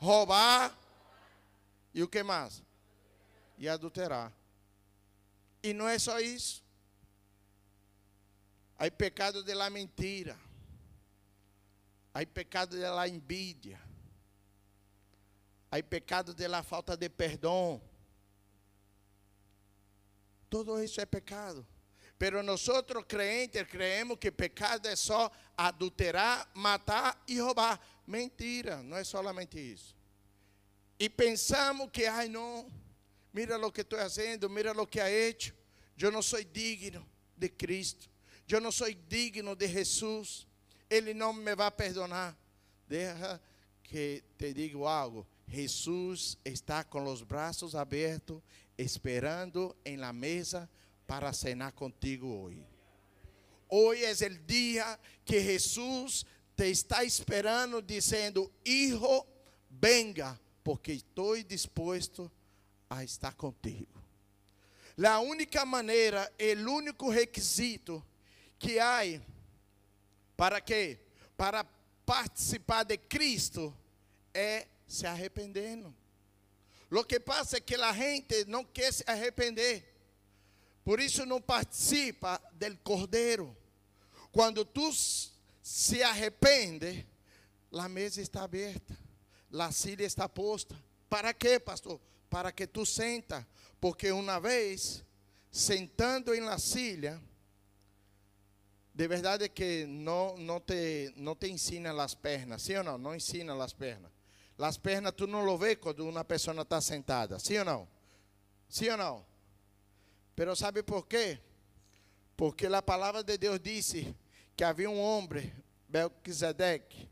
roubar 0.00 0.74
e 1.92 2.02
o 2.02 2.08
que 2.08 2.22
mais? 2.22 2.62
E 3.58 3.68
adulterar. 3.68 4.32
E 5.62 5.74
não 5.74 5.86
é 5.86 5.98
só 5.98 6.18
isso. 6.18 6.64
Hay 8.78 8.90
pecado 8.90 9.42
de 9.42 9.54
la 9.54 9.68
mentira. 9.68 10.38
Hay 12.14 12.24
pecado 12.24 12.74
de 12.74 12.88
la 12.88 13.06
envidia. 13.06 13.78
Hay 15.70 15.82
pecado 15.82 16.32
de 16.32 16.48
la 16.48 16.62
falta 16.62 16.96
de 16.96 17.10
perdão. 17.10 17.82
Todo 20.48 20.82
isso 20.82 21.02
é 21.02 21.04
pecado. 21.04 21.66
Pero 22.18 22.42
nosotros 22.42 23.04
crentes 23.06 23.66
creemos 23.68 24.18
que 24.18 24.32
pecado 24.32 24.88
é 24.88 24.96
só 24.96 25.30
adulterar, 25.56 26.50
matar 26.54 27.22
e 27.28 27.38
roubar. 27.38 27.78
Mentira, 28.06 28.82
não 28.82 28.96
é 28.96 29.04
solamente 29.04 29.58
isso. 29.58 29.94
E 30.98 31.10
pensamos 31.10 31.90
que, 31.90 32.06
ai 32.06 32.28
não, 32.28 32.70
mira 33.32 33.58
lo 33.58 33.70
que 33.70 33.82
estou 33.82 33.98
fazendo, 33.98 34.48
mira 34.48 34.72
lo 34.72 34.86
que 34.86 34.98
ha 34.98 35.10
hecho. 35.10 35.54
Eu 35.98 36.10
não 36.10 36.22
sou 36.22 36.42
digno 36.42 37.06
de 37.36 37.48
Cristo. 37.50 38.08
Eu 38.48 38.60
não 38.60 38.72
sou 38.72 38.92
digno 38.92 39.54
de 39.54 39.68
Jesus. 39.68 40.46
Ele 40.88 41.12
não 41.12 41.32
me 41.32 41.54
vai 41.54 41.70
perdonar. 41.70 42.36
Deja 42.88 43.40
que 43.82 44.24
te 44.38 44.54
digo 44.54 44.86
algo. 44.86 45.26
Jesus 45.46 46.38
está 46.44 46.82
com 46.82 47.04
os 47.04 47.22
braços 47.22 47.74
abertos, 47.74 48.40
esperando 48.78 49.76
em 49.84 49.96
la 49.96 50.12
mesa 50.12 50.68
para 51.06 51.32
cenar 51.32 51.72
contigo 51.72 52.26
hoje. 52.26 52.66
Hoje 53.68 54.04
é 54.04 54.26
o 54.26 54.38
dia 54.38 54.98
que 55.24 55.40
Jesus 55.40 56.24
te 56.56 56.70
está 56.70 57.04
esperando, 57.04 57.82
dizendo: 57.82 58.52
Hijo, 58.64 59.26
venga, 59.70 60.38
porque 60.62 60.92
estou 60.92 61.40
disposto 61.42 62.30
a 62.88 63.04
estar 63.04 63.34
contigo. 63.34 64.02
A 65.04 65.20
única 65.20 65.64
maneira, 65.64 66.32
o 66.40 66.70
único 66.70 67.10
requisito 67.10 68.04
que 68.58 68.78
há 68.78 69.00
para 70.36 70.60
quê? 70.60 70.98
Para 71.36 71.64
participar 72.04 72.84
de 72.84 72.96
Cristo 72.96 73.76
é 74.32 74.66
se 74.86 75.06
arrependendo. 75.06 75.94
Lo 76.88 77.04
que 77.04 77.18
passa 77.18 77.56
é 77.56 77.60
que 77.60 77.74
a 77.74 77.92
gente 77.92 78.44
não 78.46 78.64
quer 78.64 78.92
se 78.92 79.04
arrepender. 79.06 79.95
Por 80.86 81.00
isso 81.00 81.26
não 81.26 81.42
participa 81.42 82.40
del 82.52 82.78
Cordeiro. 82.78 83.56
Quando 84.30 84.64
tu 84.64 84.92
se 85.60 86.00
arrepende, 86.00 87.04
a 87.72 87.88
mesa 87.88 88.22
está 88.22 88.44
aberta, 88.44 88.96
a 89.52 89.72
silla 89.72 90.04
está 90.04 90.28
posta. 90.28 90.80
Para 91.08 91.34
quê, 91.34 91.58
pastor? 91.58 92.00
Para 92.30 92.52
que 92.52 92.68
tu 92.68 92.86
senta, 92.86 93.44
porque 93.80 94.12
uma 94.12 94.38
vez 94.38 95.04
sentando 95.50 96.32
em 96.32 96.42
la 96.42 96.56
silla, 96.56 97.20
de 98.94 99.08
verdade 99.08 99.48
que 99.48 99.86
não, 99.86 100.36
não, 100.36 100.60
te, 100.60 101.12
não 101.16 101.34
te 101.34 101.48
ensina 101.48 102.00
as 102.00 102.14
pernas, 102.14 102.62
sim 102.62 102.76
ou 102.76 102.84
não? 102.84 102.96
Não 102.96 103.12
ensina 103.12 103.60
as 103.60 103.72
pernas. 103.72 104.12
As 104.56 104.78
pernas 104.78 105.14
tu 105.16 105.26
não 105.26 105.44
lo 105.44 105.58
vê 105.58 105.74
quando 105.74 106.08
uma 106.08 106.24
pessoa 106.24 106.62
está 106.62 106.80
sentada, 106.80 107.40
sim 107.40 107.58
ou 107.58 107.64
não? 107.64 107.88
Sim 108.68 108.90
ou 108.90 108.96
não? 108.96 109.35
Pero 110.36 110.54
sabe 110.54 110.82
por 110.82 111.06
quê? 111.08 111.40
Porque 112.36 112.66
a 112.66 112.82
palavra 112.82 113.24
de 113.24 113.38
Deus 113.38 113.58
disse 113.58 114.14
que 114.54 114.62
havia 114.62 114.90
um 114.90 115.00
homem, 115.00 115.50
Belquisedeque, 115.88 117.08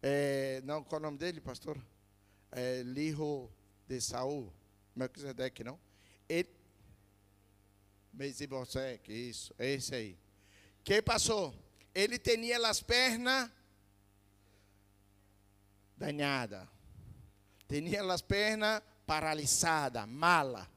é, 0.00 0.62
não, 0.64 0.84
qual 0.84 1.00
é 1.00 1.02
o 1.02 1.06
nome 1.06 1.18
dele, 1.18 1.40
pastor? 1.40 1.76
É, 2.52 2.82
Lijo 2.82 3.50
de 3.88 4.00
Saul, 4.00 4.52
Melquisedeque, 4.94 5.64
não? 5.64 5.78
Ele, 6.28 6.48
Mesiboseque, 8.12 9.12
isso, 9.12 9.52
esse 9.58 9.94
aí. 9.94 10.18
que 10.84 11.02
passou? 11.02 11.52
Ele 11.92 12.16
tinha 12.16 12.64
as 12.64 12.80
pernas 12.80 13.50
dañadas, 15.96 16.68
tinha 17.68 18.04
as 18.04 18.22
pernas 18.22 18.80
paralisadas, 19.04 20.06
malas. 20.06 20.69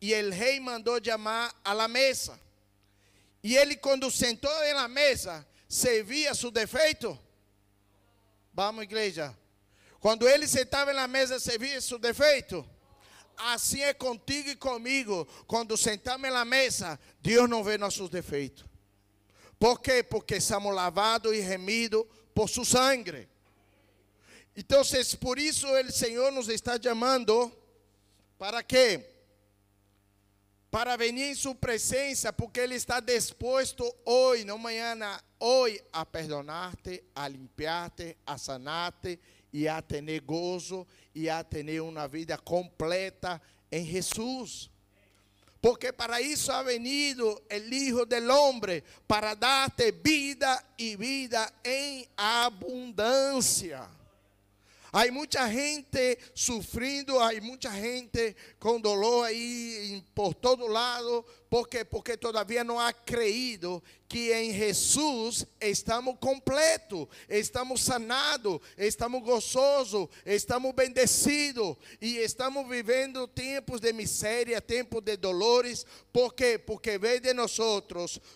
E 0.00 0.14
o 0.14 0.30
rei 0.30 0.60
mandou 0.60 1.02
chamar 1.02 1.54
a 1.64 1.72
la 1.72 1.88
mesa. 1.88 2.38
E 3.42 3.56
ele, 3.56 3.76
quando 3.76 4.10
sentou 4.10 4.50
na 4.74 4.88
mesa, 4.88 5.46
servia 5.68 6.34
seu 6.34 6.50
defeito? 6.50 7.18
Vamos, 8.52 8.84
igreja. 8.84 9.36
Quando 10.00 10.28
ele 10.28 10.46
sentava 10.46 10.92
na 10.92 11.06
mesa, 11.06 11.38
servia 11.38 11.80
seu 11.80 11.98
defeito? 11.98 12.68
Assim 13.36 13.82
é 13.82 13.92
contigo 13.92 14.48
e 14.48 14.56
comigo. 14.56 15.26
Quando 15.46 15.76
sentamos 15.76 16.30
na 16.32 16.44
mesa, 16.44 16.98
Deus 17.20 17.48
não 17.48 17.62
vê 17.62 17.76
nossos 17.76 18.08
defeitos. 18.08 18.64
Por 19.58 19.80
quê? 19.80 20.02
Porque 20.02 20.40
somos 20.40 20.74
lavados 20.74 21.34
e 21.34 21.40
remidos 21.40 22.04
por 22.34 22.48
sua 22.48 22.64
sangue. 22.64 23.28
Então, 24.56 24.82
por 25.20 25.38
isso 25.38 25.66
o 25.68 25.92
Senhor 25.92 26.32
nos 26.32 26.48
está 26.48 26.80
chamando 26.80 27.52
para 28.38 28.62
quê? 28.62 29.15
Para 30.76 30.94
venir 30.94 31.30
em 31.30 31.34
sua 31.34 31.54
presença, 31.54 32.30
porque 32.34 32.60
Ele 32.60 32.74
está 32.74 33.00
disposto 33.00 33.82
hoje, 34.04 34.44
não 34.44 34.56
amanhã, 34.56 34.94
hoje, 35.40 35.82
a 35.90 36.04
perdonar-te, 36.04 37.02
a 37.14 37.26
limpar-te, 37.26 38.14
a 38.26 38.36
sanar-te 38.36 39.18
e 39.50 39.66
a 39.66 39.80
ter 39.80 40.20
gozo 40.20 40.86
e 41.14 41.30
a 41.30 41.42
ter 41.42 41.80
uma 41.80 42.06
vida 42.06 42.36
completa 42.36 43.40
em 43.72 43.86
Jesus. 43.86 44.70
Porque 45.62 45.94
para 45.94 46.20
isso 46.20 46.52
ha 46.52 46.62
venido 46.62 47.26
o 47.26 47.74
Hijo 47.74 48.04
del 48.04 48.30
Hombre, 48.30 48.84
para 49.08 49.32
dar-te 49.32 49.90
vida 49.92 50.62
e 50.76 50.94
vida 50.94 51.50
em 51.64 52.06
abundância. 52.14 53.88
Há 54.98 55.12
muita 55.12 55.46
gente 55.52 56.18
sofrendo, 56.34 57.20
há 57.20 57.38
muita 57.42 57.70
gente 57.70 58.34
com 58.58 58.80
dolor 58.80 59.26
aí 59.26 60.02
por 60.14 60.32
todo 60.32 60.66
lado, 60.66 61.22
porque 61.56 61.86
porque 61.86 62.18
todavia 62.18 62.62
não 62.62 62.78
há 62.78 62.92
creído 62.92 63.82
que 64.06 64.30
em 64.30 64.52
Jesus 64.52 65.46
estamos 65.58 66.18
completos, 66.20 67.08
estamos 67.30 67.80
sanados, 67.80 68.60
estamos 68.76 69.22
gozosos, 69.22 70.06
estamos 70.26 70.74
bendecidos 70.74 71.78
e 71.98 72.18
estamos 72.18 72.68
vivendo 72.68 73.26
tempos 73.26 73.80
de 73.80 73.90
miséria, 73.94 74.60
tempos 74.60 75.02
de 75.02 75.16
dolores, 75.16 75.86
por 76.12 76.34
quê? 76.34 76.58
Porque 76.58 76.98
vem 76.98 77.22
de 77.22 77.32
nós 77.32 77.56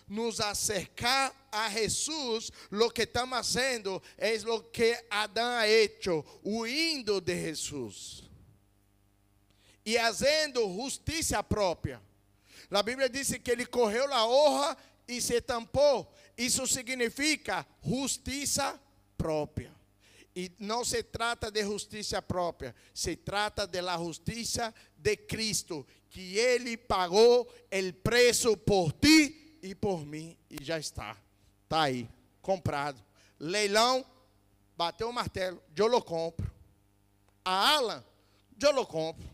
nos 0.07 0.39
acercar 0.39 1.31
a 1.51 1.69
Jesus, 1.69 2.51
lo 2.71 2.89
que 2.89 3.03
estamos 3.03 3.37
fazendo 3.37 4.01
é 4.17 4.35
lo 4.39 4.63
que 4.71 4.97
Adão 5.11 5.59
ha 5.59 5.67
hecho, 5.67 6.25
huindo 6.43 7.21
de 7.21 7.39
Jesus 7.39 8.23
e 9.85 9.95
fazendo 9.99 10.67
justiça 10.73 11.43
própria. 11.43 12.01
A 12.71 12.83
Bíblia 12.83 13.09
diz 13.09 13.29
que 13.43 13.51
ele 13.51 13.65
correu 13.65 14.11
a 14.13 14.25
honra 14.25 14.77
e 15.07 15.21
se 15.21 15.41
tampou. 15.41 16.13
Isso 16.37 16.65
significa 16.65 17.65
justiça 17.83 18.79
própria. 19.17 19.71
E 20.33 20.51
não 20.59 20.85
se 20.85 21.03
trata 21.03 21.51
de 21.51 21.63
justiça 21.63 22.21
própria, 22.21 22.73
se 22.93 23.17
trata 23.17 23.67
de 23.67 23.81
la 23.81 23.97
justiça 23.97 24.73
de 24.97 25.17
Cristo, 25.17 25.85
que 26.09 26.37
Ele 26.37 26.77
pagou 26.77 27.41
o 27.41 27.93
preço 28.01 28.55
por 28.55 28.93
ti 28.93 29.59
e 29.61 29.75
por 29.75 30.05
mim, 30.05 30.37
e 30.49 30.63
já 30.63 30.79
está. 30.79 31.17
Está 31.63 31.83
aí, 31.83 32.09
comprado. 32.41 33.03
Leilão, 33.37 34.05
bateu 34.77 35.09
o 35.09 35.13
martelo, 35.13 35.61
eu 35.75 35.87
lo 35.87 36.01
compro. 36.01 36.49
A 37.43 37.75
Alan, 37.75 38.03
eu 38.61 38.71
lo 38.71 38.85
compro. 38.85 39.29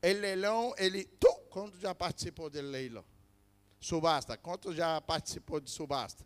El 0.00 0.20
leilão, 0.20 0.74
ele. 0.78 1.04
Tu, 1.04 1.31
quando 1.52 1.78
já 1.78 1.94
participou 1.94 2.48
do 2.48 2.60
leilão? 2.62 3.04
Subasta. 3.78 4.38
Quanto 4.38 4.74
já 4.74 4.98
participou 5.02 5.60
de 5.60 5.70
subasta? 5.70 6.24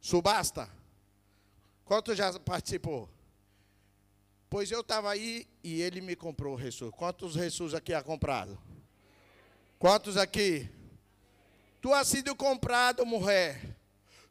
Subasta. 0.00 0.70
Quanto 1.84 2.14
já 2.14 2.38
participou? 2.38 3.10
Pois 4.48 4.70
eu 4.70 4.82
estava 4.82 5.10
aí 5.10 5.48
e 5.64 5.82
ele 5.82 6.00
me 6.00 6.14
comprou 6.14 6.54
o 6.54 6.60
Jesus. 6.60 6.94
Quantos 6.94 7.32
Jesus 7.32 7.74
aqui 7.74 7.92
ha 7.92 8.04
comprado? 8.04 8.56
Quantos 9.80 10.16
aqui? 10.16 10.70
Tu 11.80 11.92
has 11.92 12.06
sido 12.06 12.36
comprado, 12.36 13.04
mulher. 13.04 13.76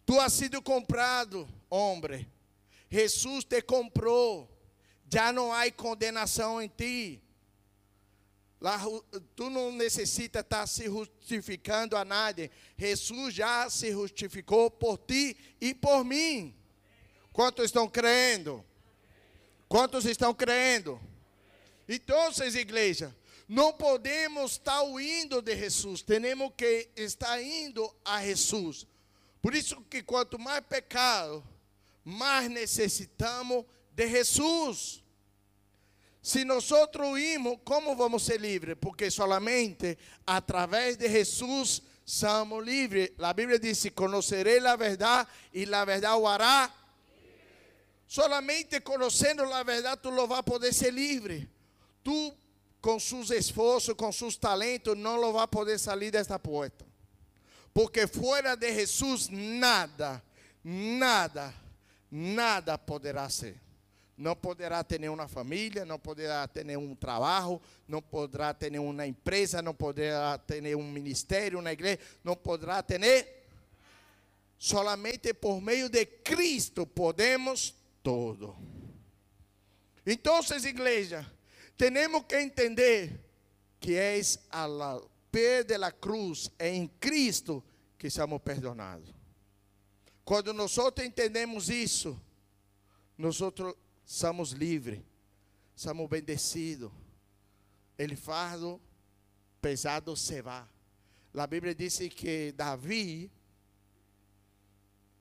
Tu 0.06 0.18
has 0.18 0.32
sido 0.32 0.62
comprado, 0.62 1.46
homem. 1.70 2.26
Jesus 2.90 3.44
te 3.44 3.62
comprou. 3.62 4.50
Já 5.12 5.34
não 5.34 5.52
há 5.52 5.70
condenação 5.72 6.62
em 6.62 6.70
ti. 6.70 7.22
Lá, 8.60 8.80
tu 9.36 9.50
não 9.50 9.72
necessita 9.72 10.40
estar 10.40 10.62
tá 10.62 10.68
se 10.68 10.86
justificando 10.86 11.96
a 11.96 12.06
nada. 12.06 12.50
Jesus 12.78 13.34
já 13.34 13.70
se 13.70 13.92
justificou 13.92 14.72
por 14.72 14.98
ti 14.98 15.38
e 15.60 15.74
por 15.74 16.04
mim. 16.04 16.56
Quantos 17.32 17.66
estão 17.66 17.88
crendo? 17.88 18.66
Quantos 19.68 20.06
estão 20.06 20.34
crendo? 20.34 21.00
Então, 21.88 22.32
igreja, 22.56 23.16
Não 23.48 23.72
podemos 23.74 24.54
estar 24.54 24.84
indo 25.00 25.40
de 25.40 25.56
Jesus, 25.56 26.02
temos 26.02 26.52
que 26.58 26.90
estar 26.96 27.40
indo 27.40 27.96
a 28.04 28.24
Jesus. 28.24 28.88
Por 29.40 29.54
isso 29.54 29.80
que 29.84 30.02
quanto 30.02 30.40
mais 30.40 30.62
pecado, 30.62 31.48
mais 32.04 32.50
necessitamos 32.50 33.64
de 33.92 34.08
Jesus. 34.10 35.05
Se 36.26 36.44
nós 36.44 36.68
irmos, 37.20 37.60
como 37.64 37.96
vamos 37.96 38.24
ser 38.24 38.42
livres? 38.42 38.76
Porque 38.82 39.12
solamente 39.12 39.96
através 40.26 40.98
de 40.98 41.08
Jesus 41.08 41.84
somos 42.04 42.66
livres. 42.66 43.12
A 43.20 43.32
Bíblia 43.32 43.60
diz: 43.60 43.92
Conhecerei 43.94 44.58
a 44.66 44.76
verdade 44.76 45.30
e 45.54 45.72
a 45.72 45.86
verdade 45.86 46.20
o 46.20 46.28
hará. 46.28 46.74
Solamente 48.08 48.82
conhecendo 48.82 49.44
a 49.44 49.62
verdade, 49.62 50.02
tu 50.02 50.10
não 50.10 50.26
vai 50.26 50.42
poder 50.42 50.74
ser 50.74 50.92
livre. 50.92 51.48
Tu, 52.04 52.36
com 52.82 53.00
seus 53.00 53.30
esforços, 53.30 53.94
com 53.94 54.12
seus 54.12 54.36
talentos, 54.36 54.98
não 54.98 55.18
lo 55.18 55.32
vai 55.32 55.46
poder 55.46 55.78
sair 55.78 56.10
desta 56.10 56.40
porta. 56.40 56.84
Porque 57.72 58.08
fora 58.08 58.56
de 58.56 58.74
Jesus, 58.74 59.30
nada, 59.30 60.24
nada, 60.64 61.54
nada 62.10 62.80
poderá 62.80 63.30
ser 63.30 63.64
não 64.18 64.36
poderá 64.36 64.84
ter 64.84 65.00
nenhuma 65.00 65.28
família, 65.28 65.86
não 65.86 66.00
poderá 66.00 66.48
ter 66.48 66.64
nenhum 66.64 66.96
trabalho, 66.96 67.62
não 67.88 68.02
poderá 68.02 68.54
ter 68.54 68.72
nenhuma 68.72 69.06
empresa, 69.06 69.62
não 69.62 69.74
poderá 69.74 70.38
ter 70.38 70.62
nenhum 70.62 70.90
ministério 70.90 71.62
na 71.62 71.74
igreja, 71.74 72.00
não 72.24 72.36
poderá 72.36 72.82
ter. 72.82 73.44
Solamente 74.58 75.34
por 75.34 75.62
meio 75.62 75.90
de 75.90 76.06
Cristo 76.06 76.88
podemos 76.88 77.76
todo. 78.02 78.56
Então, 80.06 80.40
igreja, 80.64 81.30
temos 81.76 82.24
que 82.26 82.36
entender 82.36 83.20
que 83.80 83.96
é 83.96 84.22
a 84.50 85.02
pé 85.30 85.64
de 85.64 85.78
la 85.78 85.92
cruz, 85.92 86.50
é 86.58 86.70
em 86.70 86.88
Cristo 86.88 87.62
que 87.98 88.10
somos 88.10 88.42
perdonados. 88.42 89.14
Quando 90.24 90.54
nós 90.54 90.78
entendemos 91.04 91.70
isso, 91.70 92.20
nós 93.18 93.40
somos 94.06 94.52
livres, 94.52 95.02
somos 95.76 96.10
bendecidos. 96.10 96.92
El 97.98 98.16
fardo 98.16 98.80
pesado 99.60 100.16
se 100.16 100.42
va. 100.42 100.70
A 101.34 101.48
Bíblia 101.48 101.74
diz 101.74 101.98
que 102.16 102.54
Davi 102.54 103.32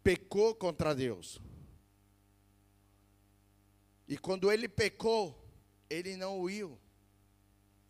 pecou 0.03 0.55
contra 0.55 0.95
Deus. 0.95 1.41
E 4.07 4.19
quando 4.19 4.53
ele 4.53 4.69
pecou, 4.69 5.35
ele 5.89 6.17
não 6.17 6.41
huiu. 6.41 6.79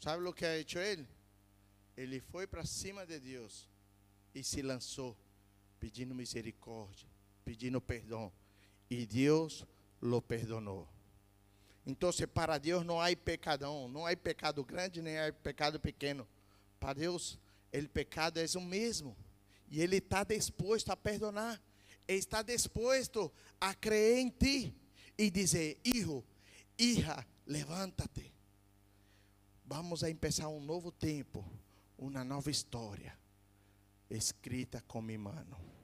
Sabe 0.01 0.23
o 0.27 0.33
que 0.33 0.45
ha 0.45 0.57
hecho 0.59 0.79
ele? 0.79 1.07
Ele 1.97 2.21
foi 2.21 2.47
para 2.47 2.65
cima 2.65 3.07
de 3.07 3.19
Deus 3.19 3.69
e 4.35 4.43
se 4.43 4.63
lançou, 4.63 5.17
pedindo 5.81 6.15
misericórdia, 6.15 7.09
pedindo 7.45 7.81
perdão. 7.81 8.33
E 8.89 9.07
Deus 9.07 9.67
lo 10.05 10.21
perdonou. 10.21 10.87
Então, 11.87 12.11
para 12.33 12.59
Deus 12.59 12.85
não 12.85 13.01
há 13.01 13.15
pecadão, 13.17 13.89
não 13.89 14.07
há 14.07 14.15
pecado 14.15 14.63
grande 14.63 15.03
nem 15.03 15.19
há 15.19 15.33
pecado 15.33 15.81
pequeno. 15.81 16.29
Para 16.79 16.95
Deus, 16.95 17.39
ele 17.73 17.89
pecado 17.89 18.39
é 18.39 18.45
o 18.57 18.61
mesmo. 18.61 19.17
E 19.71 19.81
ele 19.81 19.97
está 19.97 20.23
disposto 20.23 20.91
a 20.91 20.97
perdonar. 20.97 21.61
Ele 22.07 22.19
está 22.19 22.43
disposto 22.43 23.33
a 23.61 23.75
crer 23.75 24.19
em 24.19 24.29
ti 24.29 24.75
e 25.17 25.31
dizer: 25.31 25.79
Hijo, 25.85 26.23
hija, 26.79 27.27
levántate. 27.47 28.33
Vamos 29.65 30.05
a 30.05 30.15
começar 30.15 30.49
um 30.49 30.61
novo 30.61 30.93
tempo, 30.93 31.43
uma 31.99 32.23
nova 32.23 32.51
história, 32.51 33.19
escrita 34.11 34.83
com 34.87 35.01
minha 35.01 35.19
mão. 35.19 35.75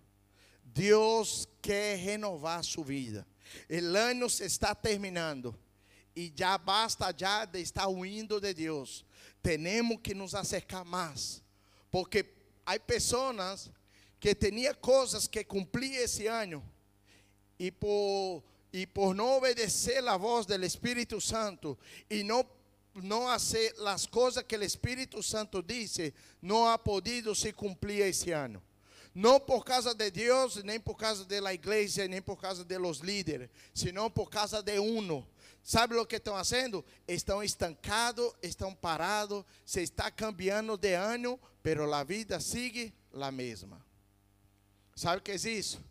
Deus 0.62 1.48
quer 1.62 1.96
renovar 1.96 2.62
sua 2.62 2.84
vida. 2.84 3.26
O 3.68 3.96
ano 3.96 4.28
se 4.28 4.44
está 4.44 4.74
terminando 4.74 5.54
e 6.14 6.32
já 6.34 6.58
basta 6.58 7.14
já 7.16 7.44
de 7.44 7.60
estar 7.60 7.88
huindo 7.88 8.40
de 8.40 8.52
Deus. 8.52 9.04
Temos 9.42 9.98
que 10.02 10.14
nos 10.14 10.34
acercar 10.34 10.84
mais, 10.84 11.42
porque 11.90 12.26
há 12.66 12.78
pessoas 12.78 13.70
que 14.18 14.34
tinham 14.34 14.74
coisas 14.74 15.26
que 15.26 15.42
cumprir 15.44 15.94
esse 15.94 16.26
ano 16.26 16.62
e 17.58 17.70
por 17.70 18.42
e 18.72 18.86
por 18.86 19.14
não 19.14 19.38
obedecer 19.38 20.06
a 20.06 20.16
voz 20.16 20.46
do 20.46 20.54
Espírito 20.64 21.20
Santo 21.20 21.76
e 22.08 22.22
não 22.22 22.46
não 22.94 23.26
fazer 23.26 23.74
as 23.86 24.04
coisas 24.04 24.42
que 24.42 24.56
o 24.56 24.64
Espírito 24.64 25.22
Santo 25.22 25.62
disse, 25.62 26.12
não 26.42 26.66
ha 26.66 26.76
podido 26.76 27.34
se 27.34 27.52
cumprir 27.52 28.02
esse 28.02 28.32
ano. 28.32 28.60
Não 29.14 29.40
por 29.40 29.64
causa 29.64 29.94
de 29.94 30.10
Deus, 30.10 30.62
nem 30.62 30.78
por 30.78 30.96
causa 30.96 31.24
da 31.24 31.52
igreja, 31.52 32.06
nem 32.06 32.22
por 32.22 32.36
causa 32.36 32.64
de 32.64 32.78
los 32.78 33.00
líderes, 33.00 33.50
senão 33.74 34.10
por 34.10 34.30
causa 34.30 34.62
de 34.62 34.78
uno. 34.78 35.26
Sabe 35.62 35.96
o 35.96 36.06
que 36.06 36.16
estão 36.16 36.34
fazendo? 36.34 36.84
Estão 37.06 37.42
estancados, 37.42 38.32
estão 38.42 38.74
parados, 38.74 39.44
se 39.64 39.82
está 39.82 40.10
cambiando 40.10 40.76
de 40.76 40.94
ano, 40.94 41.38
pero 41.62 41.92
a 41.92 42.04
vida 42.04 42.40
sigue 42.40 42.94
a 43.12 43.30
mesma. 43.30 43.84
Sabe 44.94 45.18
o 45.18 45.22
que 45.22 45.32
é 45.32 45.34
isso? 45.34 45.82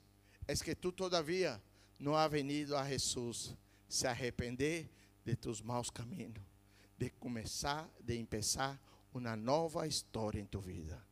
É 0.47 0.55
que 0.55 0.73
tu 0.73 0.91
todavia 0.91 1.61
não 1.99 2.15
ha 2.15 2.27
venido 2.27 2.75
a 2.75 2.87
Jesus 2.87 3.53
se 3.87 4.07
arrepender 4.07 4.89
de 5.25 5.35
tus 5.35 5.61
maus 5.61 5.89
caminhos, 5.89 6.41
de 6.97 7.09
começar, 7.11 7.89
de 7.99 8.23
começar 8.25 8.79
uma 9.13 9.35
nova 9.35 9.87
história 9.87 10.39
em 10.39 10.45
tu 10.45 10.59
vida. 10.59 11.03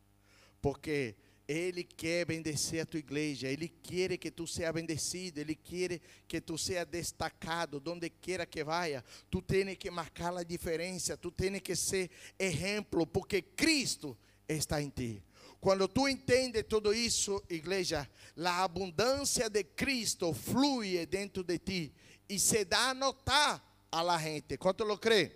Porque 0.60 1.16
ele 1.48 1.82
quer 1.82 2.26
bendecer 2.26 2.82
a 2.82 2.84
tua 2.84 3.00
igreja, 3.00 3.48
Ele 3.48 3.68
quer 3.68 4.18
que 4.18 4.30
tu 4.30 4.46
seja 4.46 4.70
bendecido, 4.70 5.40
Ele 5.40 5.54
quer 5.54 5.98
que 6.28 6.42
tu 6.42 6.58
seja 6.58 6.84
destacado, 6.84 7.80
donde 7.80 8.10
quiera 8.10 8.44
que 8.44 8.62
vaya. 8.62 9.02
Tu 9.30 9.40
tens 9.40 9.78
que 9.78 9.90
marcar 9.90 10.36
a 10.36 10.42
diferença, 10.42 11.16
tu 11.16 11.30
tens 11.30 11.58
que 11.62 11.74
ser 11.74 12.10
exemplo, 12.38 13.06
porque 13.06 13.40
Cristo 13.40 14.14
está 14.46 14.82
em 14.82 14.90
ti. 14.90 15.22
Quando 15.58 15.88
tu 15.88 16.06
entendes 16.06 16.64
tudo 16.68 16.92
isso, 16.92 17.42
igreja, 17.48 18.06
a 18.44 18.62
abundância 18.62 19.48
de 19.48 19.64
Cristo 19.64 20.34
flui 20.34 21.06
dentro 21.06 21.42
de 21.42 21.58
ti 21.58 21.94
e 22.28 22.38
se 22.38 22.62
dá 22.62 22.90
a 22.90 22.94
notar 22.94 23.86
a 23.90 24.02
la 24.02 24.18
gente. 24.18 24.58
Quanto 24.58 24.84
lo 24.84 24.98
crê? 24.98 25.32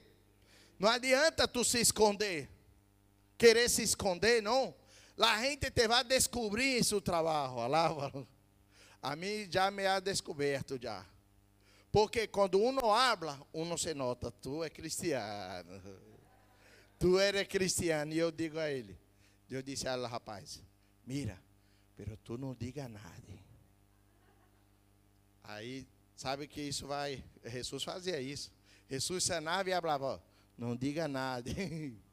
Não 0.78 0.90
adianta 0.90 1.48
tu 1.48 1.64
se 1.64 1.80
esconder, 1.80 2.50
querer 3.38 3.70
se 3.70 3.82
esconder, 3.82 4.42
não 4.42 4.81
La 5.22 5.40
gente 5.40 5.70
te 5.70 5.86
vai 5.86 6.02
descobrir 6.02 6.82
seu 6.82 7.00
trabalho. 7.00 7.60
Alaba. 7.60 8.26
A 9.00 9.14
mim 9.14 9.48
já 9.48 9.70
me 9.70 9.86
ha 9.86 10.00
descoberto 10.00 10.76
já. 10.82 11.06
Porque 11.92 12.26
quando 12.26 12.58
uno 12.58 12.92
habla, 12.92 13.40
uno 13.52 13.78
se 13.78 13.94
nota, 13.94 14.32
tu 14.32 14.64
é 14.64 14.68
cristiano. 14.68 15.80
Tu 16.98 17.20
eres 17.20 17.46
cristiano. 17.46 18.12
E 18.12 18.18
eu 18.18 18.32
digo 18.32 18.58
a 18.58 18.68
ele, 18.68 18.98
eu 19.48 19.62
disse 19.62 19.86
a 19.86 19.92
ela, 19.92 20.08
rapaz, 20.08 20.60
mira, 21.06 21.40
pero 21.96 22.16
tu 22.16 22.36
não 22.36 22.52
diga 22.52 22.88
nada. 22.88 23.38
Aí, 25.44 25.86
sabe 26.16 26.48
que 26.48 26.62
isso 26.62 26.88
vai, 26.88 27.22
Jesus 27.44 27.84
fazia 27.84 28.20
isso. 28.20 28.50
Jesus 28.90 29.22
sanava 29.22 29.70
e 29.70 29.80
falava, 29.80 30.20
não 30.58 30.74
diga 30.74 31.06
nada. 31.06 31.48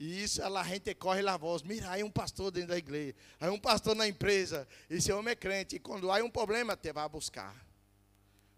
E 0.00 0.22
isso 0.22 0.42
a 0.42 0.64
gente 0.64 0.94
corre 0.94 1.20
lá 1.20 1.36
voz. 1.36 1.62
Mira, 1.62 1.90
aí 1.90 2.02
um 2.02 2.10
pastor 2.10 2.50
dentro 2.50 2.70
da 2.70 2.78
igreja. 2.78 3.14
Aí 3.38 3.50
um 3.50 3.60
pastor 3.60 3.94
na 3.94 4.08
empresa. 4.08 4.66
Esse 4.88 5.12
homem 5.12 5.32
é 5.32 5.36
crente. 5.36 5.76
E 5.76 5.78
quando 5.78 6.10
há 6.10 6.24
um 6.24 6.30
problema, 6.30 6.74
te 6.74 6.90
vai 6.90 7.06
buscar. 7.06 7.54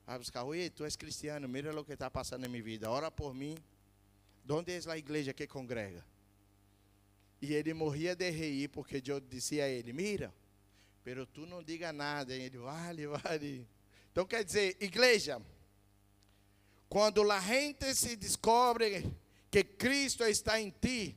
Vai 0.06 0.18
buscar. 0.18 0.44
Oi, 0.44 0.70
tu 0.70 0.84
és 0.84 0.94
cristiano. 0.94 1.48
Mira 1.48 1.78
o 1.78 1.84
que 1.84 1.94
está 1.94 2.08
passando 2.08 2.42
na 2.42 2.48
minha 2.48 2.62
vida. 2.62 2.88
Ora 2.88 3.10
por 3.10 3.34
mim. 3.34 3.58
Onde 4.48 4.72
é 4.72 4.80
a 4.88 4.96
igreja 4.96 5.32
que 5.32 5.48
congrega? 5.48 6.04
E 7.40 7.52
ele 7.54 7.74
morria 7.74 8.14
de 8.14 8.30
rir, 8.30 8.68
porque 8.68 9.02
eu 9.04 9.18
dizia 9.18 9.64
a 9.64 9.68
ele: 9.68 9.92
Mira, 9.92 10.32
pero 11.02 11.26
tu 11.26 11.44
não 11.44 11.60
diga 11.60 11.92
nada. 11.92 12.36
E 12.36 12.42
ele, 12.42 12.58
vale, 12.58 13.06
vale. 13.08 13.66
Então 14.12 14.24
quer 14.24 14.44
dizer, 14.44 14.76
igreja, 14.78 15.42
quando 16.88 17.28
a 17.32 17.40
gente 17.40 17.92
se 17.96 18.14
descobre 18.14 19.12
que 19.50 19.64
Cristo 19.64 20.24
está 20.24 20.60
em 20.60 20.70
ti, 20.70 21.16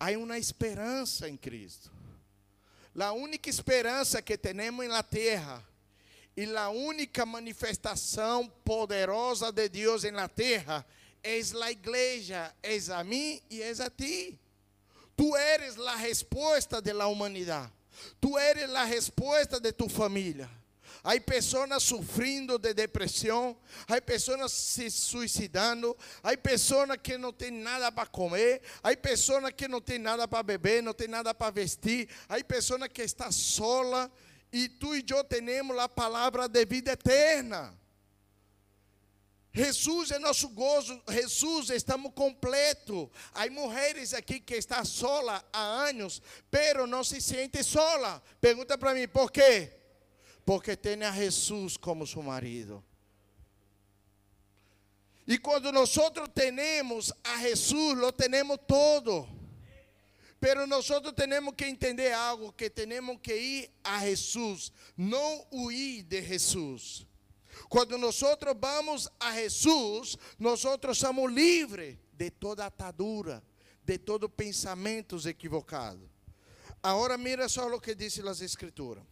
há 0.00 0.10
uma 0.16 0.38
esperança 0.38 1.28
em 1.28 1.36
Cristo. 1.36 1.92
A 2.98 3.12
única 3.12 3.50
esperança 3.50 4.22
que 4.22 4.36
temos 4.36 4.88
na 4.88 5.02
terra 5.02 5.62
e 6.36 6.44
a 6.56 6.70
única 6.70 7.26
manifestação 7.26 8.48
poderosa 8.64 9.52
de 9.52 9.68
Deus 9.68 10.02
na 10.04 10.26
terra 10.26 10.84
é 11.22 11.38
a 11.62 11.70
igreja, 11.70 12.54
é 12.62 12.78
a 12.92 13.04
mim 13.04 13.40
e 13.50 13.60
é 13.60 13.70
a 13.70 13.90
ti. 13.90 14.38
Tu 15.14 15.36
eres 15.36 15.78
a 15.78 15.96
resposta 15.96 16.80
da 16.80 17.06
humanidade. 17.06 17.70
Tu 18.18 18.38
eres 18.38 18.70
a 18.70 18.84
resposta 18.84 19.60
de 19.60 19.70
tu 19.70 19.88
família. 19.88 20.48
Há 21.02 21.18
pessoas 21.20 21.82
sofrendo 21.82 22.58
de 22.58 22.74
depressão, 22.74 23.56
há 23.88 24.00
pessoas 24.00 24.52
se 24.52 24.90
suicidando, 24.90 25.96
há 26.22 26.36
pessoas 26.36 26.96
que 27.02 27.16
não 27.16 27.32
têm 27.32 27.50
nada 27.50 27.90
para 27.90 28.06
comer, 28.06 28.62
há 28.82 28.96
pessoas 28.96 29.52
que 29.52 29.68
não 29.68 29.80
têm 29.80 29.98
nada 29.98 30.26
para 30.26 30.42
beber, 30.42 30.82
não 30.82 30.94
têm 30.94 31.08
nada 31.08 31.34
para 31.34 31.50
vestir, 31.50 32.08
há 32.28 32.42
pessoas 32.44 32.88
que 32.88 33.02
estão 33.02 33.30
sola 33.32 34.10
e 34.52 34.68
tu 34.68 34.96
e 34.96 35.04
eu 35.08 35.22
temos 35.24 35.78
a 35.78 35.88
palavra 35.88 36.48
de 36.48 36.64
vida 36.64 36.92
eterna. 36.92 37.78
Jesus 39.52 40.12
é 40.12 40.18
nosso 40.18 40.48
gozo, 40.50 41.02
Jesus 41.08 41.70
estamos 41.70 42.12
completo. 42.14 43.10
Há 43.34 43.48
mulheres 43.50 44.14
aqui 44.14 44.38
que 44.38 44.54
estão 44.54 44.84
sola 44.84 45.44
há 45.52 45.60
anos, 45.88 46.22
pero 46.50 46.86
não 46.86 47.02
se 47.02 47.20
sente 47.20 47.62
sola. 47.64 48.22
Pergunta 48.40 48.78
para 48.78 48.94
mim, 48.94 49.08
por 49.08 49.30
quê? 49.30 49.79
Porque 50.50 50.76
tem 50.76 51.00
a 51.04 51.12
Jesus 51.12 51.76
como 51.76 52.04
seu 52.04 52.24
marido. 52.24 52.82
E 55.24 55.38
quando 55.38 55.70
nós 55.70 55.94
temos 56.34 57.12
a 57.22 57.38
Jesus, 57.38 57.96
lo 57.96 58.10
temos 58.10 58.58
todo. 58.66 59.28
Pero 60.40 60.66
nós 60.66 60.88
temos 61.14 61.54
que 61.54 61.66
entender 61.66 62.12
algo, 62.12 62.52
que 62.52 62.68
temos 62.68 63.20
que 63.22 63.32
ir 63.32 63.70
a 63.84 64.00
Jesus, 64.00 64.72
não 64.96 65.46
huir 65.52 66.02
de 66.02 66.20
Jesus. 66.20 67.06
Quando 67.68 67.96
nós 67.96 68.20
vamos 68.60 69.08
a 69.20 69.32
Jesus, 69.32 70.18
nós 70.36 70.64
somos 70.96 71.32
livres 71.32 71.96
de 72.12 72.28
toda 72.28 72.66
atadura, 72.66 73.40
de 73.84 73.98
todo 73.98 74.28
pensamentos 74.28 75.26
equivocados. 75.26 76.10
Agora 76.82 77.16
mira 77.16 77.48
só 77.48 77.72
o 77.72 77.80
que 77.80 77.94
diz 77.94 78.18
as 78.18 78.40
Escrituras. 78.40 79.04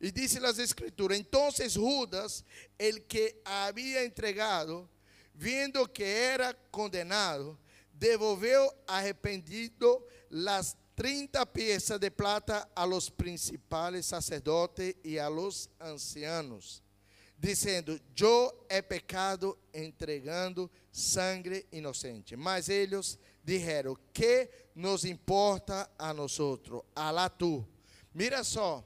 E 0.00 0.10
diz 0.10 0.36
as 0.36 0.58
Escrituras: 0.58 1.18
Então 1.18 1.50
Judas, 1.68 2.44
el 2.78 3.02
que 3.02 3.40
havia 3.44 4.04
entregado, 4.04 4.88
vendo 5.34 5.88
que 5.88 6.04
era 6.04 6.54
condenado, 6.70 7.58
devolveu 7.92 8.72
arrependido 8.86 10.06
las 10.30 10.76
30 10.96 11.44
piezas 11.46 11.98
de 11.98 12.10
plata 12.10 12.68
a 12.74 12.84
los 12.84 13.10
principales 13.10 14.06
sacerdotes 14.06 14.94
e 15.02 15.18
a 15.18 15.28
los 15.28 15.70
ancianos 15.80 16.84
dizendo: 17.44 18.00
Eu 18.18 18.66
é 18.68 18.80
pecado 18.80 19.58
entregando 19.72 20.70
sangue 20.90 21.66
inocente. 21.72 22.36
Mas 22.36 22.68
eles 22.68 23.18
disseram: 23.42 23.96
Que 24.12 24.50
nos 24.74 25.04
importa 25.04 25.90
a 25.98 26.12
nós? 26.14 26.38
Alá 26.94 27.28
tu. 27.28 27.66
Mira 28.14 28.44
só, 28.44 28.82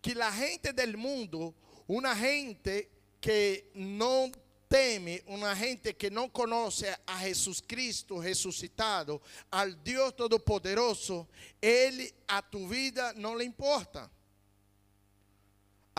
que 0.00 0.20
a 0.20 0.30
gente 0.30 0.72
del 0.72 0.96
mundo, 0.96 1.54
uma 1.88 2.14
gente 2.14 2.88
que 3.20 3.64
não 3.74 4.30
teme, 4.68 5.22
uma 5.26 5.54
gente 5.54 5.92
que 5.94 6.10
não 6.10 6.28
conhece 6.28 6.86
a 7.06 7.18
Jesus 7.18 7.60
Cristo 7.60 8.18
ressuscitado, 8.18 9.20
al 9.50 9.72
Deus 9.72 10.12
Todo-Poderoso, 10.12 11.28
ele 11.60 12.14
a 12.28 12.40
tu 12.40 12.66
vida 12.66 13.12
não 13.14 13.36
lhe 13.36 13.44
importa 13.44 14.10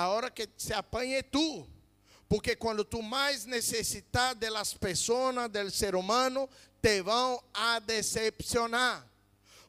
a 0.01 0.09
hora 0.09 0.31
que 0.31 0.49
se 0.57 0.73
apanhe 0.73 1.21
tu. 1.23 1.67
Porque 2.27 2.55
quando 2.55 2.83
tu 2.85 3.01
mais 3.01 3.45
necessitar 3.45 4.33
das 4.35 4.73
pessoas, 4.73 5.49
do 5.49 5.69
ser 5.69 5.95
humano, 5.95 6.49
te 6.81 7.01
vão 7.01 7.43
a 7.53 7.79
decepcionar. 7.79 9.05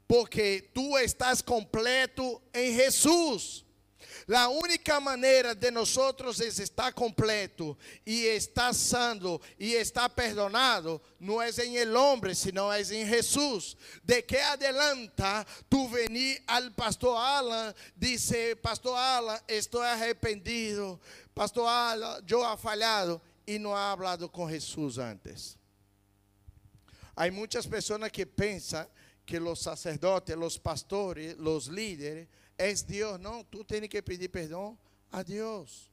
Porque 0.07 0.71
tu 0.73 0.97
estás 0.99 1.43
completo 1.43 2.41
em 2.55 2.75
Jesus. 2.75 3.65
A 4.29 4.49
única 4.49 5.01
maneira 5.01 5.55
de 5.55 5.71
nós 5.71 5.97
estar 6.59 6.93
completo 6.93 7.77
e 8.07 8.27
estar 8.27 8.73
sano 8.73 9.41
e 9.59 9.75
estar 9.75 10.09
perdonado 10.11 11.01
não 11.19 11.41
é 11.41 11.51
em 11.65 11.77
el 11.77 11.95
homem, 11.97 12.35
sino 12.35 12.71
é 12.71 12.81
em 12.83 13.07
Jesus. 13.07 13.77
De 14.05 14.23
que 14.23 14.37
adelanta 14.37 15.45
tu 15.69 15.89
venir 15.89 16.43
al 16.47 16.71
pastor 16.73 17.17
Alan, 17.17 17.75
dice, 17.97 18.55
pastor 18.57 18.97
Alan, 18.97 19.41
estou 19.49 19.83
arrependido, 19.83 21.01
pastor 21.35 21.67
Alan, 21.67 22.23
eu 22.29 22.45
ha 22.45 22.57
falhado 22.57 23.21
e 23.47 23.59
não 23.59 23.75
ha 23.75 23.93
hablado 23.93 24.29
com 24.29 24.49
Jesus 24.49 24.99
antes. 24.99 25.59
Há 27.17 27.31
muitas 27.31 27.67
pessoas 27.67 28.09
que 28.11 28.25
pensam 28.25 28.87
que 29.27 29.39
os 29.39 29.61
sacerdotes, 29.61 30.37
os 30.37 30.59
pastores, 30.59 31.37
os 31.39 31.67
líderes 31.67 32.27
é 32.63 32.75
Deus. 32.75 33.19
Não, 33.19 33.43
tu 33.43 33.65
tens 33.65 33.89
que 33.89 34.01
pedir 34.01 34.29
perdão 34.29 34.79
a 35.11 35.23
Deus. 35.23 35.91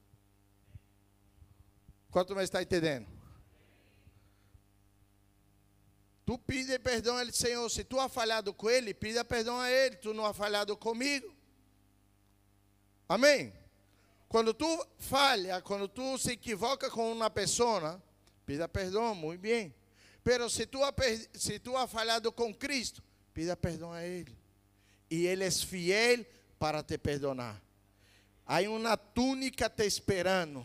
Quanto 2.12 2.36
mais 2.36 2.46
está 2.46 2.62
entendendo? 2.62 3.08
Tu 6.26 6.38
pede 6.38 6.78
perdão 6.78 7.18
a 7.18 7.22
Ele, 7.22 7.32
Senhor. 7.32 7.68
Se 7.70 7.84
tu 7.84 8.00
ha 8.00 8.08
falhado 8.08 8.54
com 8.54 8.70
Ele, 8.70 8.94
pida 8.94 9.26
perdão 9.26 9.60
a 9.60 9.72
Ele. 9.72 9.96
Tu 9.96 10.14
não 10.14 10.26
ha 10.26 10.34
falhado 10.34 10.78
comigo. 10.78 11.34
Amém? 13.08 13.52
Quando 14.28 14.54
tu 14.54 14.88
falha, 15.00 15.60
quando 15.62 15.88
tu 15.88 16.20
se 16.20 16.34
equivoca 16.34 16.88
com 16.92 17.12
uma 17.12 17.32
pessoa, 17.32 18.02
pida 18.46 18.68
perdão, 18.70 19.16
muito 19.16 19.42
bem. 19.42 19.74
Pero 20.24 20.48
se 20.52 20.68
tu, 20.68 20.84
ha, 20.84 20.94
se 21.34 21.58
tu 21.58 21.76
ha 21.76 21.88
falhado 21.88 22.32
com 22.32 22.54
Cristo, 22.54 23.02
pida 23.34 23.58
perdão 23.58 23.92
a 23.92 24.04
Ele. 24.04 24.38
E 25.10 25.26
Ele 25.26 25.44
é 25.44 25.50
fiel 25.50 26.24
para 26.60 26.84
te 26.84 26.98
perdonar. 26.98 27.60
Há 28.46 28.62
uma 28.70 28.98
túnica 28.98 29.70
te 29.70 29.86
esperando. 29.86 30.64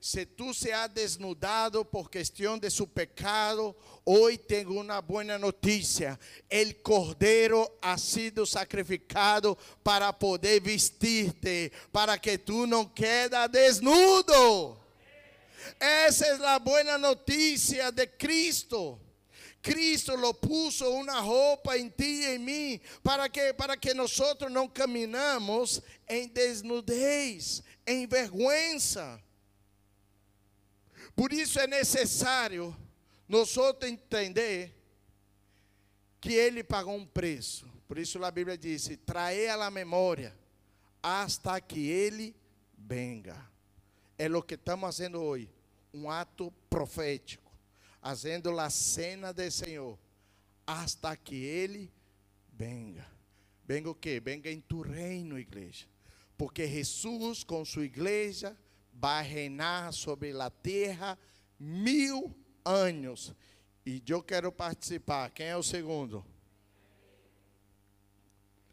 Se 0.00 0.24
tu 0.24 0.54
se 0.54 0.72
ha 0.72 0.86
desnudado 0.86 1.84
por 1.84 2.10
questão 2.10 2.58
de 2.58 2.70
su 2.70 2.86
pecado, 2.86 3.76
hoje 4.02 4.38
tenho 4.38 4.80
uma 4.80 4.98
boa 5.02 5.38
notícia. 5.38 6.18
El 6.48 6.80
cordeiro 6.80 7.78
ha 7.82 7.98
sido 7.98 8.46
sacrificado 8.46 9.58
para 9.82 10.10
poder 10.10 10.62
vestirte, 10.62 11.70
para 11.92 12.18
que 12.18 12.38
tu 12.38 12.66
não 12.66 12.86
queda 12.86 13.46
desnudo. 13.46 14.78
Essa 15.78 16.26
é 16.26 16.46
a 16.46 16.58
boa 16.58 16.96
notícia 16.96 17.92
de 17.92 18.06
Cristo. 18.06 18.98
Cristo 19.62 20.16
lo 20.16 20.32
puso 20.32 20.90
una 20.90 21.20
roupa 21.20 21.76
em 21.76 21.90
ti 21.90 22.22
e 22.22 22.34
em 22.34 22.38
mim, 22.38 22.80
para 23.02 23.28
que, 23.28 23.52
para 23.52 23.76
que 23.76 23.92
nós 23.92 24.18
não 24.50 24.66
caminhamos 24.66 25.82
em 26.08 26.26
desnudez, 26.28 27.62
em 27.86 28.06
vergüenza. 28.06 29.22
Por 31.14 31.32
isso 31.32 31.60
é 31.60 31.66
necessário 31.66 32.74
nós 33.28 33.54
entender 33.82 34.74
que 36.20 36.32
ele 36.32 36.64
pagou 36.64 36.96
um 36.96 37.06
preço. 37.06 37.68
Por 37.86 37.98
isso 37.98 38.22
a 38.24 38.30
Bíblia 38.30 38.56
diz: 38.56 38.88
trae 39.04 39.48
a 39.48 39.56
la 39.56 39.70
memória 39.70 40.34
hasta 41.02 41.60
que 41.60 41.86
ele 41.88 42.34
venga. 42.78 43.36
É 44.16 44.28
o 44.28 44.42
que 44.42 44.54
estamos 44.54 44.82
fazendo 44.82 45.20
hoje, 45.20 45.50
um 45.92 46.10
ato 46.10 46.50
profético 46.68 47.49
fazendo 48.00 48.58
a 48.58 48.70
cena 48.70 49.32
do 49.32 49.50
Senhor, 49.50 49.98
hasta 50.66 51.16
que 51.16 51.36
Ele 51.36 51.92
venga. 52.52 53.06
Venga 53.64 53.90
o 53.90 53.94
quê? 53.94 54.20
Venga 54.20 54.50
em 54.50 54.60
tu 54.60 54.82
reino, 54.82 55.38
igreja. 55.38 55.86
Porque 56.36 56.66
Jesus, 56.66 57.44
com 57.44 57.64
sua 57.64 57.84
igreja, 57.84 58.56
vai 58.92 59.22
reinar 59.22 59.92
sobre 59.92 60.32
a 60.32 60.50
terra 60.50 61.18
mil 61.58 62.34
anos. 62.64 63.34
E 63.84 64.02
eu 64.06 64.22
quero 64.22 64.50
participar. 64.50 65.30
Quem 65.30 65.46
é 65.46 65.56
o 65.56 65.62
segundo? 65.62 66.24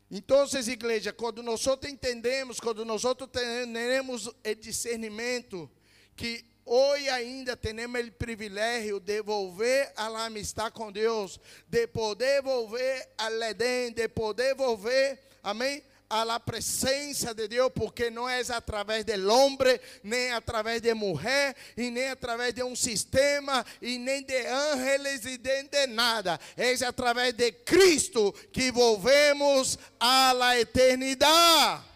Então, 0.09 0.47
igreja, 0.67 1.11
quando 1.11 1.43
nós 1.43 1.59
entendemos, 1.85 2.59
quando 2.59 2.85
nós 2.85 3.03
temos 3.27 4.29
discernimento 4.61 5.69
que 6.15 6.45
Hoje 6.69 7.07
ainda 7.07 7.55
temos 7.55 8.05
o 8.05 8.11
privilégio 8.11 8.99
de 8.99 9.21
volver 9.21 9.89
a 9.95 10.25
amistade 10.25 10.71
com 10.71 10.91
Deus, 10.91 11.39
de 11.65 11.87
poder 11.87 12.41
volver 12.41 13.07
al 13.17 13.41
Edén, 13.41 13.93
de 13.93 14.09
poder 14.09 14.53
volver, 14.53 15.17
amém, 15.41 15.81
a 16.09 16.25
la 16.25 16.41
presença 16.41 17.33
de 17.33 17.47
Deus, 17.47 17.71
porque 17.73 18.09
não 18.09 18.27
é 18.27 18.41
através 18.49 19.05
do 19.05 19.31
homem, 19.31 19.79
nem 20.03 20.33
através 20.33 20.81
de 20.81 20.93
mulher, 20.93 21.55
e 21.77 21.89
nem 21.89 22.09
através 22.09 22.53
de 22.53 22.61
um 22.63 22.75
sistema, 22.75 23.65
e 23.81 23.97
nem 23.97 24.21
de 24.23 24.45
ángeles, 24.47 25.23
e 25.23 25.39
nem 25.41 25.63
de 25.67 25.87
nada. 25.87 26.37
É 26.57 26.73
através 26.85 27.31
de 27.31 27.49
Cristo 27.49 28.33
que 28.51 28.73
volvemos 28.73 29.79
à 29.97 30.33
la 30.33 30.59
eternidade. 30.59 31.86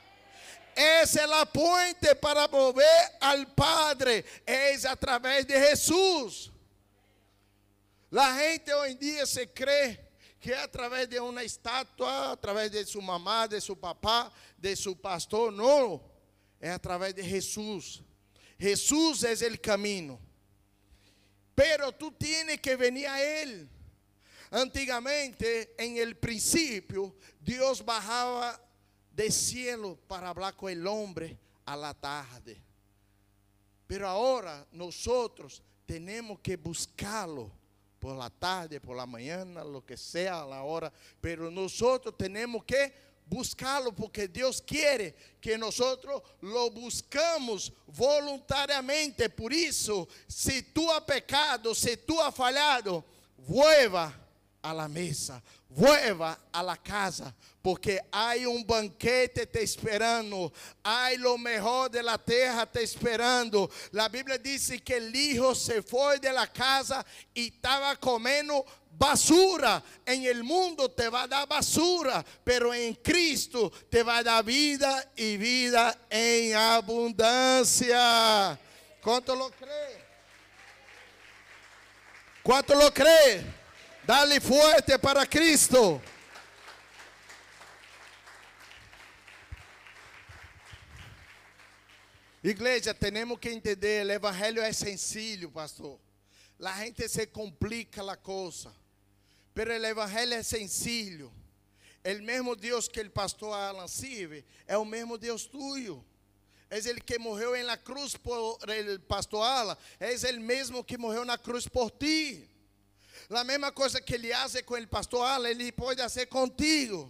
Essa 0.76 1.22
é 1.22 1.34
a 1.34 1.46
ponte 1.46 2.16
para 2.16 2.48
volver 2.48 3.12
ao 3.20 3.46
Padre. 3.48 4.26
É 4.46 4.74
através 4.88 5.46
de 5.46 5.60
Jesus. 5.60 6.52
A 8.12 8.38
gente 8.38 8.74
hoje 8.74 8.94
em 8.94 8.98
dia 8.98 9.26
se 9.26 9.46
crê 9.48 10.00
que 10.40 10.52
é 10.52 10.64
através 10.64 11.08
de 11.08 11.20
uma 11.20 11.44
estátua, 11.44 12.34
através 12.34 12.72
de 12.72 12.84
sua 12.86 13.02
mamá, 13.02 13.48
de 13.48 13.62
seu 13.62 13.76
papá, 13.76 14.32
de 14.58 14.76
seu 14.76 14.96
pastor. 14.96 15.52
Não. 15.52 16.12
é 16.62 16.72
através 16.72 17.14
de 17.14 17.24
Jesus. 17.24 18.02
Jesus 18.58 19.24
é 19.24 19.48
o 19.48 19.60
caminho. 19.60 20.22
Pero 21.56 21.92
tu 21.92 22.12
tienes 22.12 22.58
que 22.58 22.76
venir 22.78 23.08
a 23.08 23.20
Ele. 23.20 23.68
Antigamente, 24.52 25.74
em 25.78 25.98
el 26.00 26.16
princípio, 26.16 27.16
Deus 27.40 27.82
bajava 27.82 28.60
de 29.22 29.30
cielo 29.30 30.00
para 30.08 30.34
falar 30.34 30.54
com 30.54 30.66
o 30.66 30.90
homem 30.90 31.38
a 31.64 31.76
la 31.76 31.94
tarde. 31.94 32.60
Pero 33.88 34.08
agora, 34.08 34.68
nós 34.72 35.06
temos 35.86 36.40
que 36.42 36.58
buscá-lo 36.58 37.52
por 38.00 38.16
la 38.18 38.32
tarde, 38.32 38.80
por 38.80 38.96
la 38.96 39.06
mañana, 39.06 39.64
lo 39.64 39.86
que 39.86 39.96
sea 39.96 40.44
la 40.44 40.64
hora, 40.64 40.92
pero 41.22 41.52
nosotros 41.52 42.16
tenemos 42.18 42.64
que 42.64 42.92
buscarlo 43.28 43.94
porque 43.94 44.28
Dios 44.28 44.60
quiere 44.60 45.16
que 45.40 45.56
nosotros 45.56 46.24
lo 46.42 46.72
buscamos 46.72 47.72
voluntariamente. 47.86 49.30
Por 49.30 49.54
eso, 49.54 50.08
si 50.28 50.64
tú 50.64 50.92
has 50.92 51.02
pecado, 51.02 51.76
si 51.76 51.96
tú 51.96 52.20
has 52.20 52.34
fallado, 52.34 53.06
vuelva 53.38 54.21
a 54.62 54.74
la 54.74 54.88
mesa, 54.88 55.42
vuelva 55.70 56.38
a 56.52 56.62
la 56.62 56.78
casa, 56.78 57.34
porque 57.62 58.00
hay 58.12 58.46
un 58.46 58.66
banquete 58.66 59.46
te 59.46 59.64
esperando, 59.64 60.52
hay 60.84 61.18
lo 61.18 61.38
mejor 61.38 61.90
de 61.90 62.04
la 62.04 62.18
tierra 62.18 62.66
te 62.66 62.84
esperando. 62.84 63.70
La 63.92 64.10
Biblia 64.10 64.38
dice 64.38 64.80
que 64.80 64.98
el 64.98 65.16
hijo 65.16 65.56
se 65.56 65.82
fue 65.82 66.20
de 66.20 66.34
la 66.34 66.48
casa 66.48 67.06
y 67.34 67.48
estaba 67.48 67.96
comiendo 67.96 68.66
basura. 68.98 69.82
En 70.06 70.24
el 70.26 70.44
mundo 70.44 70.92
te 70.92 71.10
va 71.10 71.24
a 71.24 71.28
dar 71.28 71.48
basura, 71.48 72.24
pero 72.44 72.74
en 72.74 72.96
Cristo 72.96 73.72
te 73.90 74.04
va 74.04 74.18
a 74.18 74.24
dar 74.24 74.44
vida 74.44 75.12
y 75.16 75.38
vida 75.38 75.98
en 76.10 76.56
abundancia. 76.56 78.00
¿Cuánto 79.02 79.36
lo 79.36 79.50
cree? 79.52 80.02
¿Cuánto 82.44 82.76
lo 82.76 82.94
cree? 82.94 83.61
Dale 84.04 84.40
fuerte 84.42 84.98
para 84.98 85.28
Cristo. 85.28 86.02
Igreja, 92.44 92.96
temos 92.96 93.40
que 93.40 93.52
entender, 93.52 94.04
o 94.08 94.12
evangelho 94.12 94.64
é 94.64 94.74
sencillo, 94.74 95.52
pastor. 95.52 96.00
La 96.58 96.74
gente 96.74 97.08
se 97.08 97.28
complica 97.28 98.02
la 98.02 98.18
cosa, 98.18 98.74
pero 99.54 99.72
el 99.72 99.86
evangelho 99.86 100.34
é 100.34 100.42
sencillo. 100.42 101.32
El 102.04 102.24
mesmo 102.24 102.56
Deus 102.56 102.90
que 102.90 103.02
o 103.02 103.12
pastor 103.12 103.54
Alan 103.54 103.88
sirve 103.88 104.44
é 104.66 104.76
o 104.76 104.84
mesmo 104.84 105.20
Deus 105.20 105.46
tuyo. 105.46 106.04
É 106.72 106.80
ele 106.80 107.02
que 107.02 107.20
morreu 107.20 107.54
la 107.64 107.78
cruz 107.78 108.18
por 108.18 108.58
el 108.68 109.00
pastor 109.02 109.44
Alan, 109.44 109.78
é 110.00 110.12
ele 110.28 110.40
mesmo 110.40 110.84
que 110.84 110.98
morreu 110.98 111.24
na 111.24 111.38
cruz 111.38 111.68
por 111.68 111.92
ti. 111.92 112.51
La 113.32 113.46
mesma 113.46 113.72
coisa 113.72 114.02
que 114.02 114.16
ele 114.16 114.34
hace 114.34 114.62
com 114.62 114.76
o 114.76 114.88
pastor 114.90 115.26
Alan, 115.26 115.50
ele 115.50 115.72
pode 115.72 116.02
fazer 116.02 116.26
contigo. 116.26 117.10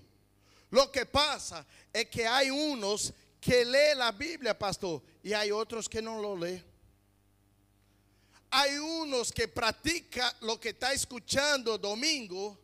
Lo 0.69 0.91
que 0.91 1.03
pasa 1.03 1.65
é 1.91 2.05
que 2.05 2.23
há 2.23 2.43
uns 2.53 3.11
que 3.41 3.63
lê 3.63 3.93
a 3.93 4.11
Bíblia, 4.11 4.53
pastor, 4.53 5.01
e 5.23 5.33
há 5.33 5.41
outros 5.51 5.87
que 5.87 5.99
não 5.99 6.21
lo 6.21 6.35
lê. 6.35 6.61
Há 8.51 8.67
uns 8.67 9.31
que 9.31 9.47
praticam 9.47 10.31
lo 10.41 10.59
que 10.59 10.69
está 10.69 10.93
escuchando 10.93 11.75
domingo, 11.79 12.55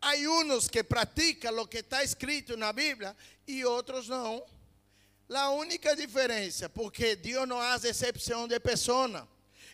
há 0.00 0.14
uns 0.14 0.66
que 0.66 0.82
praticam 0.82 1.52
lo 1.52 1.66
que 1.66 1.80
está 1.80 2.02
escrito 2.02 2.56
na 2.56 2.72
Bíblia 2.72 3.14
e 3.46 3.66
outros 3.66 4.08
não. 4.08 4.42
A 5.28 5.50
única 5.50 5.94
diferença, 5.94 6.70
porque 6.70 7.16
Deus 7.16 7.46
não 7.46 7.58
faz 7.58 7.84
exceção 7.84 8.48
de 8.48 8.58
pessoa. 8.58 9.28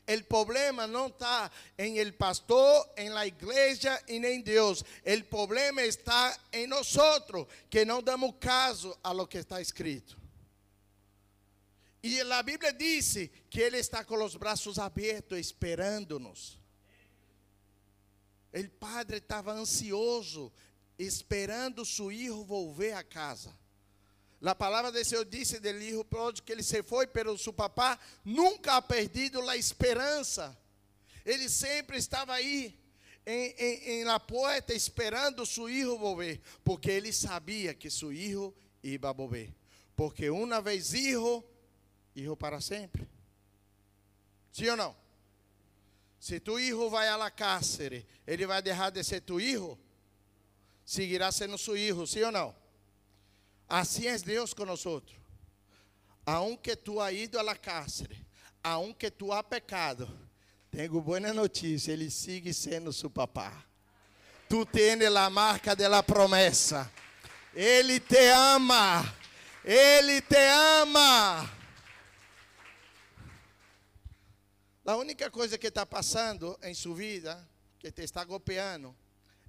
El 0.06 0.24
problema 0.24 0.86
não 0.86 1.06
está 1.06 1.50
em 1.78 1.98
el 1.98 2.12
pastor, 2.12 2.92
em 2.96 3.08
la 3.08 3.26
igreja 3.26 4.02
e 4.06 4.18
nem 4.18 4.42
Deus. 4.42 4.84
El 5.02 5.24
problema 5.24 5.82
está 5.82 6.38
em 6.52 6.66
nós, 6.66 6.94
que 7.70 7.84
não 7.84 8.02
damos 8.02 8.34
caso 8.38 8.96
a 9.02 9.12
lo 9.12 9.26
que 9.26 9.38
está 9.38 9.60
escrito. 9.60 10.16
E 12.02 12.20
a 12.20 12.42
Bíblia 12.42 12.70
diz 12.70 13.14
que 13.48 13.60
Ele 13.62 13.78
está 13.78 14.04
com 14.04 14.22
os 14.22 14.36
braços 14.36 14.78
abertos, 14.78 15.38
esperando-nos. 15.38 16.58
O 18.52 18.70
padre 18.78 19.16
estava 19.16 19.52
ansioso, 19.52 20.52
esperando 20.98 21.82
seu 21.84 22.10
filho 22.10 22.44
volver 22.44 22.92
a 22.92 23.02
casa. 23.02 23.63
A 24.46 24.54
palavra 24.54 24.92
de 24.92 25.02
Deus 25.02 25.26
disse 25.30 25.58
del 25.58 25.82
hijo 25.82 26.04
pródigo 26.04 26.44
que 26.44 26.52
ele 26.52 26.62
se 26.62 26.82
foi, 26.82 27.06
pero 27.06 27.36
seu 27.38 27.52
papá 27.52 27.98
nunca 28.22 28.76
ha 28.76 28.82
perdido 28.82 29.40
a 29.48 29.56
esperança. 29.56 30.56
Ele 31.24 31.48
sempre 31.48 31.96
estava 31.96 32.34
aí 32.34 32.78
em, 33.24 33.54
em, 33.58 34.00
em 34.00 34.04
la 34.04 34.20
porta 34.20 34.74
esperando 34.74 35.46
seu 35.46 35.66
filho 35.66 35.96
volver, 35.96 36.42
porque 36.62 36.90
ele 36.90 37.10
sabia 37.10 37.72
que 37.72 37.88
seu 37.88 38.10
filho 38.10 38.54
ia 38.82 38.98
volver. 39.12 39.54
Porque 39.96 40.28
uma 40.28 40.60
vez 40.60 40.92
hijo, 40.92 41.42
hijo 42.14 42.36
para 42.36 42.60
sempre. 42.60 43.08
Sim 44.52 44.68
ou 44.68 44.76
não? 44.76 44.96
Se 46.20 46.38
tu 46.38 46.58
hijo 46.58 46.90
vai 46.90 47.08
a 47.08 47.16
la 47.16 47.30
cárcere, 47.30 48.06
ele 48.26 48.46
vai 48.46 48.60
deixar 48.60 48.90
de 48.90 49.02
ser 49.02 49.22
tu 49.22 49.40
hijo? 49.40 49.78
Seguirá 50.84 51.32
sendo 51.32 51.56
seu 51.56 51.76
hijo, 51.76 52.06
sim 52.06 52.22
ou 52.22 52.32
não? 52.32 52.63
Assim 53.68 54.06
é 54.06 54.16
Deus 54.18 54.54
nós. 54.54 54.84
Aunque 56.26 56.76
tu 56.76 57.00
ha 57.00 57.12
ido 57.12 57.38
a 57.38 57.42
la 57.42 57.54
cárcel, 57.54 58.08
aunque 58.62 59.10
tu 59.10 59.32
ha 59.32 59.42
pecado, 59.42 60.08
tenho 60.70 61.00
boa 61.00 61.20
notícia, 61.20 61.92
Ele 61.92 62.10
sigue 62.10 62.52
sendo 62.52 62.92
seu 62.92 63.10
papá. 63.10 63.64
Tu 64.48 64.64
tens 64.66 65.04
a 65.04 65.30
marca 65.30 65.76
da 65.76 66.02
promessa. 66.02 66.90
Ele 67.54 68.00
te 68.00 68.28
ama. 68.30 69.04
Ele 69.64 70.20
te 70.22 70.36
ama. 70.80 71.50
A 74.86 74.96
única 74.96 75.30
coisa 75.30 75.56
que 75.56 75.68
está 75.68 75.86
passando 75.86 76.58
em 76.62 76.74
sua 76.74 76.94
vida, 76.94 77.48
que 77.78 77.90
te 77.90 78.02
está 78.02 78.24
golpeando, 78.24 78.94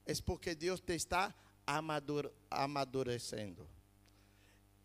é 0.05 0.13
porque 0.25 0.55
Deus 0.55 0.79
te 0.79 0.93
está 0.93 1.33
amadurecendo 2.49 3.74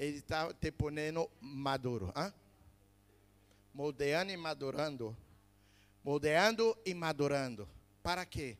ele 0.00 0.16
está 0.16 0.50
te 0.54 0.72
ponendo 0.72 1.30
maduro. 1.42 2.10
¿ah? 2.16 2.32
Moldeando 3.74 4.32
e 4.32 4.36
madurando. 4.36 5.14
Moldeando 6.02 6.78
e 6.86 6.94
madurando. 6.94 7.68
Para 8.02 8.24
quê? 8.24 8.56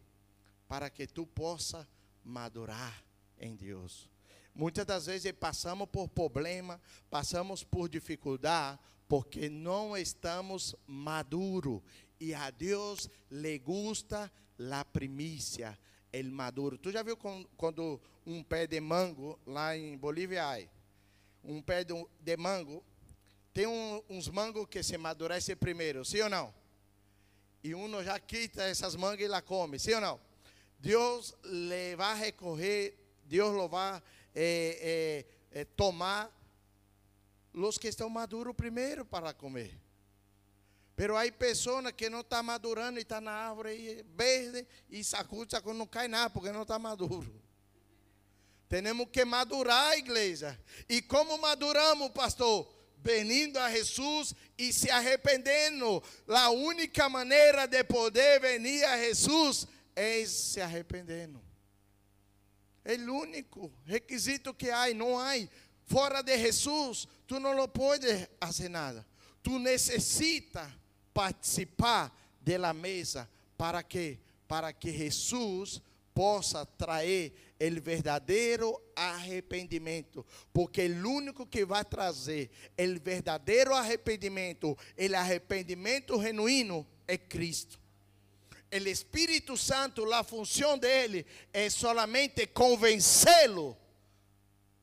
Para 0.69 0.91
que 0.91 1.07
tu 1.07 1.27
possa 1.27 1.89
madurar 2.23 3.03
em 3.39 3.57
Deus. 3.57 4.07
Muitas 4.55 4.85
das 4.85 5.07
vezes 5.07 5.33
passamos 5.33 5.89
por 5.89 6.11
problema, 6.11 6.79
passamos 7.09 7.65
por 7.65 7.89
dificuldade, 7.89 8.79
porque 9.09 9.49
não 9.49 9.97
estamos 9.97 10.77
maduros. 10.87 11.81
E 12.21 12.35
a 12.35 12.51
Deus 12.51 13.09
lhe 13.31 13.59
gusta 13.59 14.31
a 14.59 14.85
primícia, 14.85 15.79
el 16.13 16.31
maduro. 16.31 16.77
Tu 16.77 16.93
já 16.93 17.03
viu 17.03 17.17
quando 17.57 17.99
um 18.27 18.45
pé 18.45 18.67
de 18.67 18.79
mango 18.79 19.41
lá 19.47 19.75
em 19.75 19.97
Bolívia 19.97 20.45
há? 20.45 20.80
Um 21.45 21.61
pé 21.61 21.85
de, 21.85 22.37
mango, 22.37 22.85
tem 23.53 23.67
um, 23.67 24.03
uns 24.09 24.29
mangos 24.29 24.67
que 24.69 24.83
se 24.83 24.95
amadurece 24.95 25.57
primeiro, 25.57 26.05
sim 26.05 26.21
ou 26.21 26.29
não? 26.29 26.55
E 27.63 27.75
um 27.75 28.03
já 28.03 28.19
quita 28.19 28.63
essas 28.63 28.97
mangas 28.97 29.21
e 29.21 29.29
la 29.29 29.43
come, 29.43 29.79
sim 29.79 29.95
ou 29.95 30.01
não? 30.01 30.21
Deus 30.79 31.35
le 31.45 31.95
vai 31.97 32.19
recorrer, 32.19 32.97
Deus 33.25 33.55
lo 33.55 33.69
vai 33.69 34.03
eh, 34.35 35.27
eh, 35.53 35.65
tomar 35.77 36.31
os 37.53 37.77
que 37.77 37.89
estão 37.89 38.09
maduros 38.09 38.55
primeiro 38.55 39.05
para 39.05 39.35
comer. 39.35 39.79
Pero 40.97 41.17
há 41.17 41.31
pessoas 41.33 41.93
que 41.93 42.11
não 42.11 42.21
estão 42.21 42.43
madurando 42.43 42.99
e 42.99 43.03
estão 43.03 43.21
na 43.21 43.33
árvore 43.33 44.05
verde 44.15 44.67
e 44.89 45.03
sacude, 45.03 45.51
sacude, 45.51 45.79
não 45.79 45.87
cai 45.87 46.09
nada 46.09 46.31
porque 46.31 46.53
não 46.53 46.63
está 46.63 46.79
maduro. 46.79 47.40
Temos 48.71 49.09
que 49.11 49.25
madurar 49.25 49.91
a 49.91 49.97
igreja. 49.97 50.57
E 50.89 51.03
como 51.03 51.37
maduramos, 51.39 52.11
pastor? 52.11 52.73
Venindo 52.99 53.59
a 53.59 53.69
Jesus 53.69 54.33
e 54.57 54.73
se 54.73 54.89
arrependendo. 54.89 56.01
A 56.29 56.51
única 56.51 57.09
maneira 57.09 57.67
de 57.67 57.83
poder 57.83 58.39
venir 58.41 58.85
a 58.85 58.97
Jesus 58.97 59.67
é 59.97 60.25
se 60.25 60.61
arrependendo. 60.61 61.43
É 62.85 62.95
o 62.95 63.13
único 63.13 63.73
requisito 63.85 64.55
que 64.55 64.71
há, 64.71 64.95
não 64.95 65.19
há. 65.19 65.33
Fora 65.85 66.23
de 66.23 66.39
Jesus, 66.39 67.09
tu 67.27 67.41
não 67.41 67.53
lo 67.53 67.67
puedes 67.67 68.29
fazer 68.41 68.69
nada. 68.69 69.05
Tu 69.43 69.59
necessitas 69.59 70.71
participar 71.13 72.17
da 72.41 72.73
mesa 72.73 73.29
para 73.59 73.83
que 73.83 74.21
para 74.47 74.73
que 74.73 74.93
Jesus 74.93 75.81
possa 76.13 76.67
trazer 76.67 77.50
o 77.61 77.83
verdadeiro 77.83 78.81
arrependimento, 78.97 80.25
porque 80.53 80.87
o 80.87 81.09
único 81.11 81.47
que 81.47 81.65
vai 81.65 81.85
trazer 81.85 82.51
o 82.79 83.01
verdadeiro 83.01 83.75
arrependimento, 83.75 84.71
o 84.71 85.17
arrependimento 85.17 86.21
genuíno, 86.23 86.87
é 87.07 87.19
Cristo. 87.19 87.79
O 88.73 88.89
Espírito 88.89 89.57
Santo, 89.57 90.11
a 90.13 90.25
função 90.25 90.79
dele 90.79 91.27
é 91.53 91.69
solamente 91.69 92.47
convencê-lo, 92.47 93.77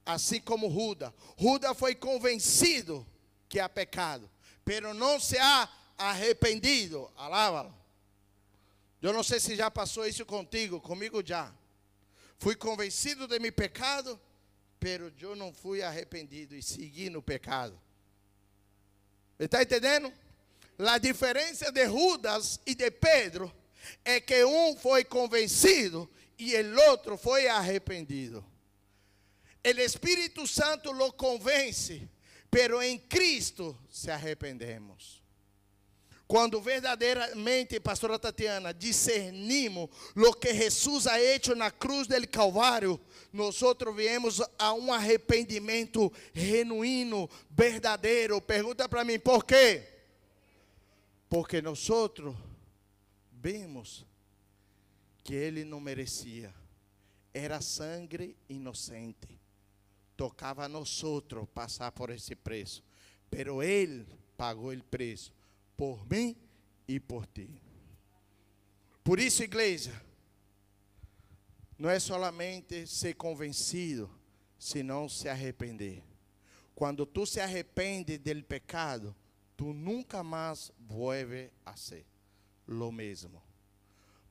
assim 0.06 0.40
como 0.42 0.70
Judas. 0.70 1.12
Judas 1.38 1.76
foi 1.78 1.96
convencido 1.96 3.08
que 3.50 3.60
há 3.60 3.68
pecado, 3.68 4.30
pero 4.64 4.94
não 4.94 5.20
se 5.20 5.38
ha 5.40 5.70
arrependido. 5.98 7.10
Alaba-lo. 7.16 7.74
Eu 9.02 9.14
não 9.14 9.24
sei 9.24 9.40
se 9.40 9.56
já 9.56 9.72
passou 9.72 10.06
isso 10.06 10.26
contigo, 10.26 10.82
comigo 10.82 11.26
já. 11.26 11.54
Fui 12.38 12.56
convencido 12.56 13.28
de 13.28 13.40
meu 13.40 13.52
pecado, 13.52 14.20
pero 14.80 15.12
eu 15.20 15.36
não 15.36 15.54
fui 15.54 15.82
arrependido 15.82 16.56
e 16.56 16.62
segui 16.62 17.10
no 17.10 17.22
pecado. 17.22 17.80
Está 19.40 19.62
entendendo? 19.62 20.12
A 20.80 20.98
diferença 20.98 21.72
de 21.72 21.86
Judas 21.88 22.60
e 22.66 22.76
de 22.76 22.92
Pedro 22.92 23.54
é 24.06 24.20
que 24.20 24.44
um 24.44 24.76
foi 24.78 25.04
convencido 25.04 26.10
e 26.38 26.56
o 26.56 26.90
outro 26.90 27.18
foi 27.18 27.48
arrependido. 27.48 28.46
O 29.66 29.80
Espírito 29.82 30.48
Santo 30.48 30.92
lo 30.92 31.12
convence, 31.14 32.08
pero 32.50 32.82
em 32.82 32.98
Cristo 32.98 33.78
se 33.90 34.10
arrependemos. 34.12 35.17
Quando 36.28 36.60
verdadeiramente, 36.60 37.80
pastora 37.80 38.20
Tatiana, 38.20 38.74
discernimos 38.74 39.90
o 40.14 40.34
que 40.34 40.54
Jesus 40.54 41.08
ha 41.08 41.22
hecho 41.22 41.56
na 41.56 41.72
cruz 41.72 42.06
del 42.06 42.28
Calvário, 42.28 43.00
nós 43.32 43.56
viemos 43.96 44.42
a 44.60 44.74
um 44.74 44.92
arrependimento 44.92 46.12
genuíno, 46.34 47.30
verdadeiro. 47.50 48.42
Pergunta 48.42 48.90
para 48.90 49.06
mim, 49.06 49.18
por 49.18 49.46
quê? 49.46 49.88
Porque 51.30 51.62
nós 51.62 51.88
vemos 53.32 54.06
que 55.24 55.34
ele 55.34 55.64
não 55.64 55.80
merecia. 55.80 56.54
Era 57.34 57.62
sangue 57.62 58.36
inocente. 58.50 59.40
Tocava 60.18 60.66
a 60.66 60.68
nós 60.68 61.02
passar 61.54 61.94
por 61.94 62.10
esse 62.10 62.36
preço. 62.36 62.84
Pero 63.30 63.64
ele 63.64 64.06
pagou 64.36 64.74
o 64.74 64.84
preço 64.84 65.37
por 65.78 66.06
mim 66.10 66.36
e 66.88 67.00
por 67.00 67.26
ti. 67.28 67.62
Por 69.04 69.20
isso, 69.20 69.44
igreja, 69.44 70.02
não 71.78 71.90
é 71.90 72.00
somente 72.00 72.88
ser 72.88 73.14
convencido, 73.14 74.10
senão 74.58 75.08
se 75.08 75.30
arrepender. 75.30 76.04
Quando 76.76 77.06
tu 77.06 77.26
se 77.26 77.40
arrepende 77.40 78.18
do 78.18 78.44
pecado, 78.44 79.16
tu 79.56 79.74
nunca 79.74 80.24
mais 80.24 80.72
vuelve 80.78 81.52
a 81.66 81.76
ser 81.76 82.06
lo 82.68 82.92
mesmo. 82.92 83.42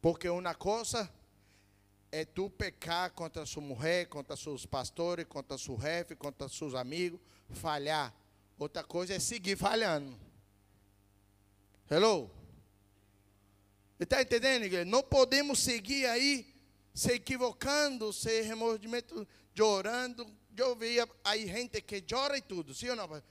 Porque 0.03 0.29
uma 0.29 0.55
coisa 0.55 1.11
é 2.13 2.25
tu 2.25 2.51
pecar 2.51 3.11
contra 3.13 3.47
sua 3.47 3.63
mulher, 3.63 4.07
contra 4.07 4.37
seus 4.37 4.67
pastores, 4.67 5.27
contra 5.27 5.59
seu 5.59 5.81
chefe, 5.81 6.15
contra 6.15 6.49
seus 6.49 6.75
amigos, 6.75 7.21
falhar. 7.51 8.15
Outra 8.59 8.85
coisa 8.85 9.15
é 9.15 9.19
seguir 9.19 9.57
falhando. 9.57 10.26
Hello? 11.89 12.31
Está 13.99 14.21
entendendo, 14.21 14.65
igreja? 14.65 14.85
Não 14.85 15.03
podemos 15.03 15.61
seguir 15.61 16.07
aí 16.07 16.55
se 16.93 17.13
equivocando, 17.13 18.13
se 18.13 18.43
remordimento, 18.43 19.27
chorando. 19.55 20.27
Eu 20.57 20.75
via 20.75 21.09
aí 21.23 21.47
gente 21.47 21.81
que 21.81 22.03
chora 22.09 22.37
e 22.37 22.43
tudo, 22.43 22.75
sim 22.75 22.89
ou 22.89 22.97
não? 22.97 23.23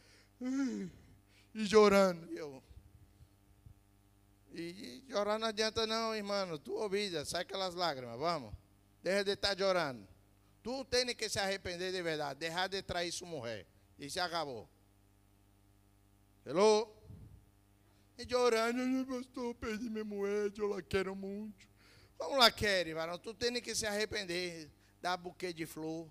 E 1.54 1.68
chorando. 1.68 2.32
Eu, 2.32 2.64
e 4.54 5.04
chorar 5.10 5.38
não 5.38 5.48
adianta 5.48 5.86
não, 5.86 6.16
irmão. 6.16 6.58
Tu 6.58 6.74
ouvida, 6.74 7.26
sai 7.26 7.42
aquelas 7.42 7.76
lágrimas, 7.76 8.18
vamos. 8.18 8.54
Deixa 9.04 9.24
de 9.24 9.32
estar 9.32 9.58
chorando. 9.58 10.08
Tu 10.64 10.86
tem 10.86 11.14
que 11.14 11.28
se 11.30 11.40
arrepender 11.40 11.92
de 11.92 12.02
verdade. 12.02 12.40
Deixar 12.40 12.68
de 12.68 12.82
trair 12.82 13.12
sua 13.12 13.28
mulher. 13.28 13.68
E 14.00 14.10
se 14.10 14.20
acabou. 14.20 14.68
Hello? 16.46 16.95
E 18.18 18.26
chorando, 18.30 19.06
pastor, 19.06 19.54
perdi 19.56 19.90
minha 19.90 20.06
moeda, 20.06 20.62
eu 20.62 20.70
la 20.70 20.82
quero 20.82 21.14
muito. 21.16 21.68
Vamos 22.18 22.38
lá, 22.38 22.50
querer, 22.50 22.94
varão. 22.94 23.18
Tu 23.18 23.34
tem 23.34 23.62
que 23.62 23.76
se 23.76 23.86
arrepender, 23.86 24.70
dar 25.02 25.18
buquê 25.18 25.52
de 25.52 25.66
flor, 25.66 26.08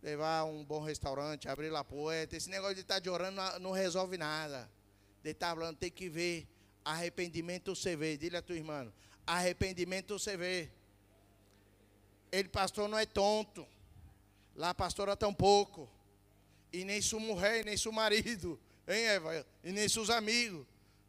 levar 0.00 0.44
um 0.44 0.64
bom 0.64 0.80
restaurante, 0.80 1.48
abrir 1.48 1.74
a 1.74 1.82
porta. 1.82 2.36
Esse 2.36 2.48
negócio 2.48 2.76
de 2.76 2.82
estar 2.82 3.00
tá 3.00 3.04
chorando 3.04 3.34
não, 3.34 3.58
não 3.58 3.70
resolve 3.72 4.16
nada. 4.16 4.70
De 5.20 5.30
estar 5.30 5.50
tá 5.50 5.56
falando, 5.56 5.76
tem 5.76 5.90
que 5.90 6.08
ver. 6.08 6.46
Arrependimento 6.84 7.74
você 7.74 7.96
vê. 7.96 8.16
Dile 8.16 8.36
a 8.36 8.42
tua 8.42 8.54
irmã. 8.54 8.92
Arrependimento 9.26 10.16
você 10.16 10.36
vê. 10.36 10.70
Ele, 12.30 12.48
pastor, 12.48 12.88
não 12.88 12.98
é 12.98 13.06
tonto. 13.06 13.66
Lá 14.54 14.70
a 14.70 14.74
pastora 14.74 15.16
tampouco. 15.16 15.90
E 16.72 16.84
nem 16.84 17.02
sua 17.02 17.18
mulher, 17.18 17.64
nem 17.64 17.76
seu 17.76 17.90
marido. 17.90 18.60
Hein, 18.86 19.06
Eva? 19.06 19.46
E 19.64 19.72
nem 19.72 19.88
seus 19.88 20.08
amigos. 20.08 20.66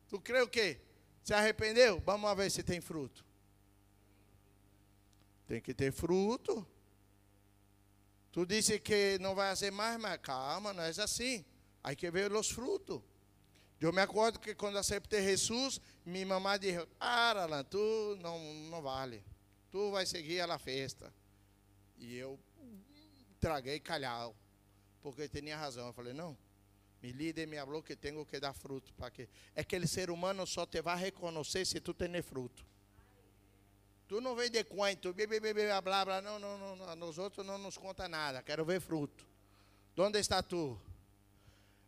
Tu 0.08 0.20
crê 0.20 0.42
o 0.42 0.48
quê? 0.48 0.80
Se 1.24 1.34
arrependeu? 1.34 2.00
Vamos 2.06 2.36
ver 2.36 2.50
se 2.52 2.62
tem 2.64 2.80
fruto. 2.80 3.26
Tem 5.48 5.62
que 5.62 5.74
ter 5.74 5.92
fruto. 5.92 6.66
Tu 8.32 8.46
disse 8.46 8.80
que 8.80 9.18
não 9.20 9.34
vai 9.34 9.56
ser 9.56 9.72
mais, 9.72 10.00
mas 10.00 10.18
calma, 10.18 10.74
não 10.74 10.84
é 10.84 10.90
assim. 10.90 11.46
Aí 11.84 11.96
que 11.96 12.10
ver 12.12 12.32
os 12.32 12.50
frutos. 12.50 13.02
Eu 13.80 13.94
me 13.94 14.02
acordo 14.02 14.40
que 14.40 14.56
quando 14.56 14.78
aceitei 14.78 15.22
Jesus, 15.22 15.80
minha 16.06 16.26
mamãe 16.26 16.58
disse: 16.60 16.86
Para, 16.98 17.64
tu 17.64 18.18
não, 18.20 18.40
não 18.70 18.82
vale. 18.82 19.24
Tu 19.72 19.92
vai 19.92 20.06
seguir 20.06 20.42
a 20.42 20.58
festa. 20.58 21.14
E 21.98 22.16
eu 22.16 22.40
traguei 23.40 23.80
calhau, 23.80 24.36
porque 25.02 25.28
tinha 25.28 25.58
razão. 25.58 25.88
Eu 25.88 25.94
falei: 25.94 26.14
Não, 26.14 26.38
mi 27.06 27.14
líder 27.14 27.48
me 27.48 27.58
falou 27.58 27.84
que 27.84 27.96
tenho 27.96 28.26
que 28.26 28.40
dar 28.40 28.54
fruto. 28.54 28.92
Para 28.96 29.12
que 29.12 29.24
é 29.24 29.64
que 29.64 29.76
aquele 29.76 29.88
ser 29.88 30.10
humano 30.10 30.46
só 30.48 30.66
te 30.66 30.82
vai 30.82 30.98
reconhecer 30.98 31.64
se 31.66 31.80
tu 31.80 31.94
tem 31.94 32.22
fruto. 32.24 32.66
Tu 34.08 34.20
não 34.22 34.36
vem 34.36 34.50
de 34.50 34.64
quanto, 34.64 35.14
blá, 35.14 35.82
blá, 35.82 36.06
blá, 36.06 36.22
não, 36.22 36.40
não, 36.40 36.76
não, 36.76 36.96
nós 36.96 37.18
outros 37.18 37.46
não 37.46 37.58
nos 37.58 37.78
conta 37.78 38.08
nada, 38.08 38.42
quero 38.44 38.64
ver 38.64 38.80
fruto. 38.80 39.26
Onde 39.98 40.20
está 40.20 40.44
tu? 40.44 40.80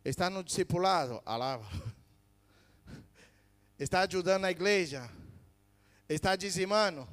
Está 0.04 0.30
no 0.30 0.42
discipulado? 0.42 1.22
Alava. 1.24 1.66
Está 3.78 4.00
ajudando 4.00 4.46
a 4.46 4.50
igreja? 4.50 5.08
Está 6.08 6.34
dizimando? 6.34 7.08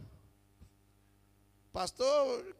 Pastor, 1.72 2.56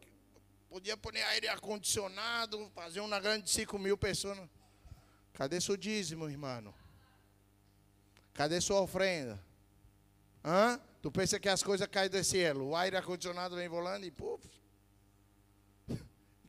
podia 0.68 0.96
pôr 0.96 1.16
aire 1.16 1.48
acondicionado, 1.48 2.70
fazer 2.74 3.00
uma 3.00 3.18
grande 3.18 3.50
5 3.50 3.76
mil 3.78 3.96
pessoas. 3.96 4.38
Cadê 5.36 5.60
seu 5.60 5.76
dízimo, 5.76 6.30
irmão? 6.30 6.74
Cadê 8.32 8.58
sua 8.58 8.80
ofrenda? 8.80 9.38
Hã? 10.42 10.80
Tu 11.02 11.10
pensa 11.12 11.38
que 11.38 11.48
as 11.48 11.62
coisas 11.62 11.86
caem 11.88 12.08
do 12.08 12.24
céu, 12.24 12.56
o 12.56 12.74
aire 12.74 12.96
acondicionado 12.96 13.54
vem 13.54 13.68
volando 13.68 14.06
e 14.06 14.10
puf. 14.10 14.48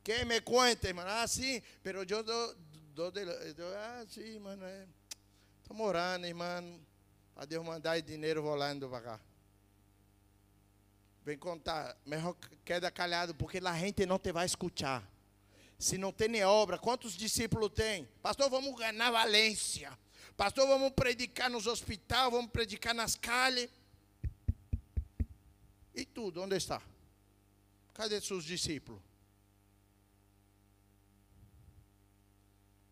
Quem 0.02 0.24
me 0.24 0.40
conta, 0.40 0.88
irmão? 0.88 1.04
Ah, 1.06 1.28
sim, 1.28 1.62
pero 1.82 2.02
eu 2.02 2.22
dou, 2.22 2.56
dou, 2.94 3.12
ah, 3.76 4.06
sim, 4.08 4.38
mano, 4.38 4.64
é. 4.64 4.86
Estou 5.62 5.78
orando, 5.82 6.26
irmão, 6.26 6.80
para 7.34 7.44
Deus 7.44 7.62
mandar 7.62 8.00
dinheiro 8.00 8.42
volando 8.42 8.88
para 8.88 9.02
cá. 9.02 9.20
Vem 11.26 11.36
contar, 11.36 11.94
melhor 12.06 12.34
queda 12.64 12.90
calhado, 12.90 13.34
porque 13.34 13.58
a 13.58 13.78
gente 13.78 14.06
não 14.06 14.18
te 14.18 14.32
vai 14.32 14.46
escutar 14.46 15.06
se 15.78 15.96
não 15.96 16.12
tem 16.12 16.42
obra, 16.44 16.76
quantos 16.76 17.16
discípulos 17.16 17.70
tem? 17.72 18.06
Pastor, 18.20 18.50
vamos 18.50 18.74
ganhar 18.76 19.10
Valência. 19.12 19.96
Pastor, 20.36 20.66
vamos 20.66 20.90
predicar 20.90 21.48
nos 21.48 21.66
hospitais, 21.66 22.30
vamos 22.30 22.50
predicar 22.50 22.94
nas 22.94 23.14
calles. 23.14 23.70
E 25.94 26.04
tudo, 26.04 26.42
onde 26.42 26.56
está? 26.56 26.82
Cadê 27.94 28.20
seus 28.20 28.44
discípulos? 28.44 29.00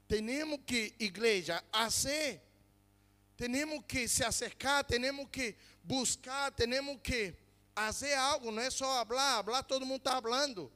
Temos 0.07 0.61
que, 0.65 0.95
igreja, 1.01 1.63
fazer. 1.73 2.41
Temos 3.37 3.85
que 3.87 4.09
se 4.09 4.25
acercar, 4.25 4.85
temos 4.85 5.29
que 5.31 5.57
buscar, 5.83 6.51
temos 6.53 6.99
que 7.03 7.35
fazer 7.75 8.15
algo, 8.15 8.51
não 8.51 8.63
é 8.63 8.71
só 8.71 9.05
falar, 9.05 9.45
falar 9.45 9.63
todo 9.65 9.85
mundo 9.85 9.99
está 9.99 10.23
falando. 10.23 10.73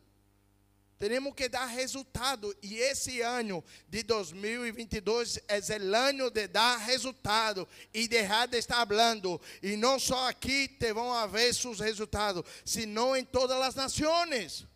Temos 1.00 1.34
que 1.34 1.48
dar 1.48 1.64
resultado. 1.64 2.54
E 2.62 2.76
esse 2.76 3.22
ano 3.22 3.64
de 3.88 4.02
2022 4.02 5.38
é 5.48 5.58
o 5.58 5.96
ano 5.96 6.30
de 6.30 6.46
dar 6.46 6.76
resultado 6.76 7.66
e 7.92 8.06
deixar 8.06 8.46
de 8.46 8.58
estar 8.58 8.86
falando. 8.86 9.40
E 9.62 9.76
não 9.76 9.98
só 9.98 10.28
aqui 10.28 10.68
te 10.68 10.92
vão 10.92 11.10
haver 11.10 11.54
seus 11.54 11.80
resultados, 11.80 12.44
senão 12.66 13.16
em 13.16 13.24
todas 13.24 13.58
as 13.62 13.74
nações. 13.74 14.66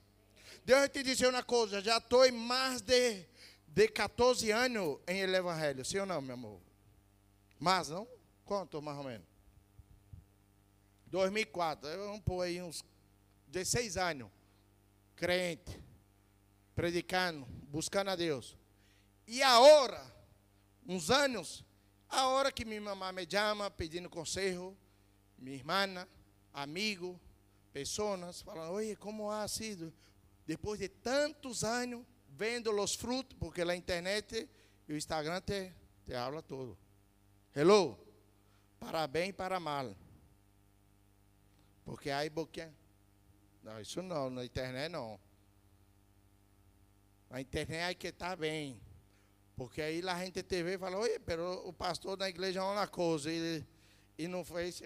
Deus 0.64 0.80
eu 0.80 0.88
te 0.88 1.02
dizer 1.02 1.28
uma 1.28 1.42
coisa, 1.42 1.82
já 1.82 1.98
estou 1.98 2.32
mais 2.32 2.80
de, 2.80 3.26
de 3.68 3.88
14 3.88 4.50
anos 4.50 5.00
em 5.06 5.20
el 5.20 5.34
Evangelho. 5.34 5.84
Sim 5.84 5.98
ou 5.98 6.06
não, 6.06 6.22
meu 6.22 6.34
amor? 6.36 6.58
Mais, 7.60 7.90
não? 7.90 8.08
Quanto, 8.46 8.80
mais 8.80 8.96
ou 8.96 9.04
menos? 9.04 9.26
2004. 11.08 11.86
Vamos 11.98 12.22
pôr 12.22 12.40
aí 12.40 12.62
uns 12.62 12.82
16 13.48 13.98
anos. 13.98 14.30
Crente 15.14 15.84
predicando, 16.74 17.46
buscando 17.68 18.10
a 18.10 18.16
Deus. 18.16 18.56
E 19.26 19.42
agora, 19.42 20.04
uns 20.86 21.10
anos, 21.10 21.64
a 22.08 22.26
hora 22.28 22.52
que 22.52 22.64
minha 22.64 22.80
mamãe 22.80 23.12
me 23.12 23.30
chama 23.30 23.70
pedindo 23.70 24.10
conselho, 24.10 24.76
minha 25.38 25.56
irmã, 25.56 26.06
amigo, 26.52 27.20
pessoas, 27.72 28.42
falam, 28.42 28.72
oi, 28.72 28.96
como 28.96 29.30
ha 29.30 29.46
sido? 29.48 29.92
Depois 30.46 30.78
de 30.78 30.88
tantos 30.88 31.64
anos, 31.64 32.04
vendo 32.28 32.70
os 32.70 32.94
frutos, 32.94 33.36
porque 33.38 33.64
na 33.64 33.74
internet 33.74 34.48
e 34.88 34.92
o 34.92 34.96
Instagram 34.96 35.40
te, 35.40 35.72
te 36.04 36.14
habla 36.14 36.42
todo. 36.42 36.76
Hello? 37.54 37.98
Para 38.78 39.06
bem 39.06 39.30
e 39.30 39.32
para 39.32 39.58
mal. 39.58 39.94
Porque 41.84 42.10
aí 42.10 42.28
boquinha. 42.28 42.74
Não, 43.62 43.80
isso 43.80 44.02
não, 44.02 44.28
na 44.28 44.44
internet 44.44 44.90
não. 44.90 45.18
A 47.34 47.40
internet 47.40 47.82
hay 47.82 47.94
que 47.96 48.06
estar 48.06 48.36
bem. 48.36 48.80
Porque 49.56 49.82
aí 49.82 50.00
a 50.08 50.24
gente 50.24 50.40
TV 50.40 50.78
fala, 50.78 50.96
oi, 50.98 51.18
pero 51.18 51.66
o 51.66 51.72
pastor 51.72 52.16
da 52.16 52.28
igreja 52.28 52.60
é 52.60 52.62
uma 52.62 52.86
coisa 52.86 53.28
e, 53.28 53.64
e 54.16 54.28
não 54.28 54.44
fez. 54.44 54.80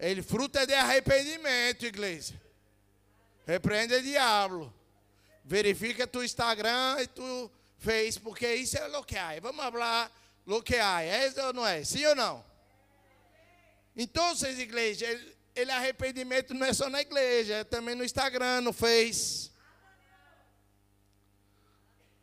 Ele 0.00 0.20
fruto 0.20 0.58
é 0.58 0.66
de 0.66 0.74
arrependimento, 0.74 1.86
igreja. 1.86 2.34
Repreende 3.46 3.94
o 3.94 4.02
diabo. 4.02 4.74
Verifica 5.44 6.08
tu 6.08 6.24
Instagram 6.24 6.96
e 7.02 7.06
tu 7.06 7.48
fez, 7.78 8.18
porque 8.18 8.52
isso 8.52 8.76
é 8.78 8.98
o 8.98 9.04
que 9.04 9.16
há. 9.16 9.38
Vamos 9.38 9.64
falar 9.64 10.10
o 10.44 10.60
que 10.60 10.74
há. 10.74 11.02
É 11.02 11.32
ou 11.46 11.52
não 11.52 11.64
é? 11.64 11.84
Sim 11.84 12.04
ou 12.06 12.16
não? 12.16 12.44
Então, 13.94 14.34
igreja, 14.58 15.06
ele 15.54 15.70
arrependimento 15.70 16.52
não 16.52 16.66
é 16.66 16.72
só 16.72 16.90
na 16.90 17.00
igreja, 17.00 17.54
é 17.54 17.64
também 17.64 17.94
no 17.94 18.04
Instagram, 18.04 18.60
no 18.60 18.72
Face. 18.72 19.52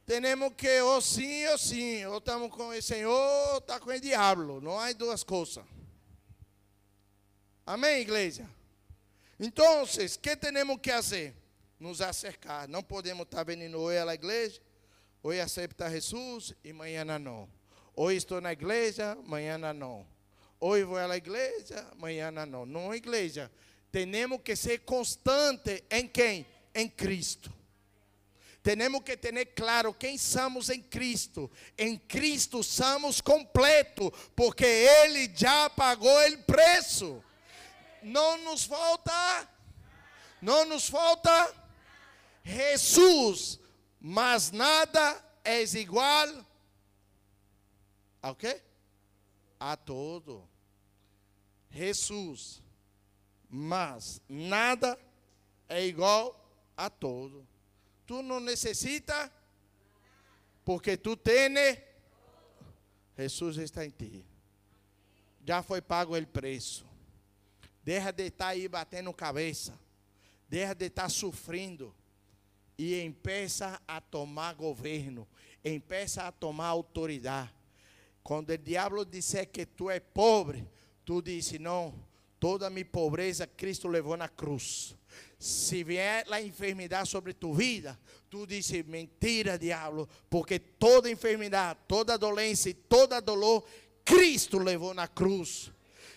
Temos 0.05 0.53
que 0.57 0.82
ou 0.82 1.01
sim 1.01 1.45
ou 1.47 1.57
sim, 1.57 2.05
ou 2.05 2.17
estamos 2.17 2.49
com 2.51 2.67
o 2.69 2.82
Senhor 2.82 3.53
ou 3.53 3.57
está 3.59 3.79
com 3.79 3.89
o 3.89 3.99
diabo. 3.99 4.59
Não 4.59 4.77
há 4.77 4.91
duas 4.91 5.23
coisas. 5.23 5.63
Amém, 7.65 8.01
igreja? 8.01 8.45
Então, 9.39 9.84
o 9.84 9.88
que 9.88 10.36
temos 10.36 10.79
que 10.82 10.91
fazer? 10.91 11.34
Nos 11.79 12.01
acercar. 12.01 12.67
Não 12.67 12.84
podemos 12.84 13.23
estar 13.23 13.43
vindo 13.45 13.77
hoje 13.79 13.97
à 13.97 14.13
igreja, 14.13 14.61
hoje 15.23 15.39
aceita 15.39 15.89
Jesus 15.89 16.53
e 16.63 16.71
amanhã 16.71 17.05
não. 17.17 17.49
Hoje 17.95 18.17
estou 18.17 18.41
na 18.41 18.51
igreja, 18.51 19.13
amanhã 19.13 19.57
não. 19.57 20.05
Hoje 20.64 20.84
vou 20.84 20.95
à 20.95 21.18
igreja, 21.18 21.88
amanhã 21.91 22.30
não. 22.30 22.68
Não, 22.68 22.93
igreja. 22.93 23.51
Temos 23.91 24.41
que 24.43 24.55
ser 24.55 24.82
constante 24.82 25.84
em 25.89 26.07
quem? 26.07 26.45
Em 26.76 26.88
Cristo. 26.88 27.51
Temos 28.62 29.01
que 29.01 29.18
ter 29.18 29.43
claro 29.55 29.91
quem 29.91 30.20
somos 30.20 30.70
em 30.70 30.80
Cristo. 30.80 31.49
Em 31.76 31.97
Cristo 31.97 32.62
somos 32.62 33.20
completos, 33.20 34.12
porque 34.36 34.64
Ele 34.64 35.32
já 35.36 35.68
pagou 35.72 36.30
o 36.30 36.38
preço. 36.43 37.24
Não 38.03 38.38
nos 38.38 38.64
falta, 38.64 39.49
não 40.39 40.66
nos 40.66 40.88
falta 40.88 41.55
Jesus, 42.43 43.59
mas 43.99 44.51
nada 44.51 45.24
é 45.43 45.64
igual 45.64 46.28
quê? 48.38 48.62
A 49.59 49.76
todo. 49.76 50.51
Jesus. 51.72 52.61
Mas 53.49 54.22
nada 54.30 54.97
é 55.67 55.86
igual 55.86 56.38
a 56.76 56.89
todo. 56.89 57.47
Tu 58.05 58.22
não 58.22 58.39
necessita, 58.39 59.32
porque 60.65 60.97
tu 60.97 61.15
tens, 61.15 61.78
Jesus 63.17 63.57
está 63.57 63.86
em 63.86 63.89
ti. 63.89 64.26
Já 65.45 65.63
foi 65.63 65.82
pago 65.82 66.17
o 66.17 66.28
preço. 66.28 66.86
Deixa 67.84 68.11
de 68.11 68.28
estar 68.28 68.49
aí 68.49 68.67
batendo 68.67 69.11
cabeça. 69.13 69.78
Deixa 70.47 70.74
de 70.76 70.86
estar 70.86 71.09
sofrendo. 71.09 71.93
E 72.78 73.01
empeça 73.01 73.82
a 73.88 73.99
tomar 73.99 74.53
governo. 74.53 75.28
Empeça 75.63 76.24
a 76.24 76.32
tomar 76.32 76.67
autoridade. 76.67 77.53
Quando 78.24 78.51
o 78.51 78.57
diabo 78.57 79.03
disser 79.03 79.49
que 79.49 79.65
tu 79.65 79.89
é 79.89 79.99
pobre, 79.99 80.67
Tu 81.04 81.22
disse, 81.22 81.60
não, 81.60 81.93
toda 82.39 82.70
minha 82.70 82.86
pobreza 82.86 83.45
Cristo 83.47 83.88
levou 83.88 84.18
na 84.18 84.28
cruz. 84.28 84.95
Se 85.38 85.84
vier 85.84 86.26
a 86.32 86.41
enfermidade 86.41 87.10
sobre 87.10 87.34
tu 87.34 87.54
vida, 87.54 87.99
tu 88.30 88.45
disse, 88.45 88.84
mentira, 88.84 89.58
diabo, 89.58 90.08
porque 90.30 90.60
toda 90.60 91.10
enfermidade, 91.10 91.80
toda 91.88 92.18
dolência 92.18 92.70
e 92.70 92.74
toda 92.74 93.20
dolor, 93.20 93.64
Cristo 94.06 94.60
levou 94.60 94.93
na 94.93 95.08
cruz. 95.08 95.72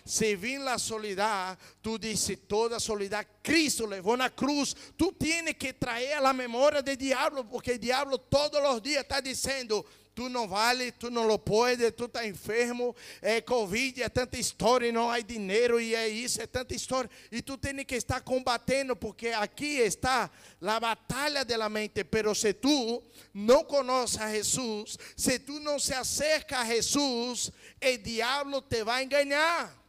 Se 0.05 0.35
vir 0.35 0.61
a 0.67 0.77
solidão, 0.77 1.57
tu 1.81 1.97
disse 1.97 2.35
toda 2.35 2.79
solidão, 2.79 3.25
Cristo 3.41 3.87
levou 3.87 4.15
na 4.15 4.29
cruz. 4.29 4.75
Tu 4.95 5.11
tienes 5.13 5.55
que 5.55 5.73
trazer 5.73 6.23
a 6.23 6.31
memória 6.31 6.83
do 6.83 6.95
diabo, 6.95 7.43
porque 7.45 7.71
o 7.71 7.79
diabo 7.79 8.15
todos 8.19 8.59
os 8.59 8.81
dias 8.81 9.01
está 9.01 9.19
dizendo: 9.19 9.83
tu 10.15 10.29
não 10.29 10.47
vale, 10.47 10.93
tu 10.93 11.11
não 11.11 11.27
lo 11.27 11.37
pode, 11.37 11.91
tu 11.91 12.05
está 12.05 12.25
enfermo, 12.25 12.95
é 13.21 13.41
Covid, 13.41 14.01
é 14.01 14.07
tanta 14.07 14.39
história 14.39 14.87
e 14.87 14.91
não 14.91 15.11
há 15.11 15.19
dinheiro, 15.19 15.79
e 15.79 15.93
é 15.93 16.07
isso, 16.07 16.41
é 16.41 16.47
tanta 16.47 16.73
história. 16.73 17.09
E 17.29 17.41
tu 17.41 17.57
tem 17.57 17.83
que 17.83 17.95
estar 17.95 18.21
combatendo, 18.21 18.95
porque 18.95 19.27
aqui 19.27 19.77
está 19.79 20.31
a 20.61 20.79
batalha 20.79 21.43
da 21.43 21.67
mente. 21.67 22.03
Pero 22.05 22.33
se 22.33 22.53
tu 22.53 23.03
não 23.33 23.65
conhece 23.65 24.21
a 24.21 24.31
Jesus, 24.31 24.97
se 25.17 25.37
tu 25.37 25.59
não 25.59 25.77
se 25.77 25.93
acerca 25.93 26.59
a 26.59 26.65
Jesus, 26.65 27.51
o 27.83 27.97
diabo 28.01 28.61
te 28.61 28.83
vai 28.83 29.03
enganar. 29.03 29.84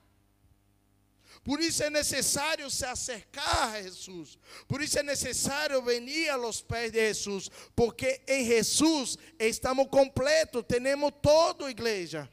Por 1.46 1.60
isso 1.60 1.84
é 1.84 1.88
necessário 1.88 2.68
se 2.68 2.84
acercar 2.84 3.74
a 3.74 3.80
Jesus. 3.80 4.36
Por 4.66 4.82
isso 4.82 4.98
é 4.98 5.02
necessário 5.04 5.80
venir 5.80 6.28
aos 6.30 6.60
pés 6.60 6.90
de 6.90 6.98
Jesus. 6.98 7.48
Porque 7.76 8.20
em 8.26 8.44
Jesus 8.44 9.16
estamos 9.38 9.86
completos, 9.86 10.64
temos 10.66 11.12
todo, 11.22 11.70
igreja. 11.70 12.28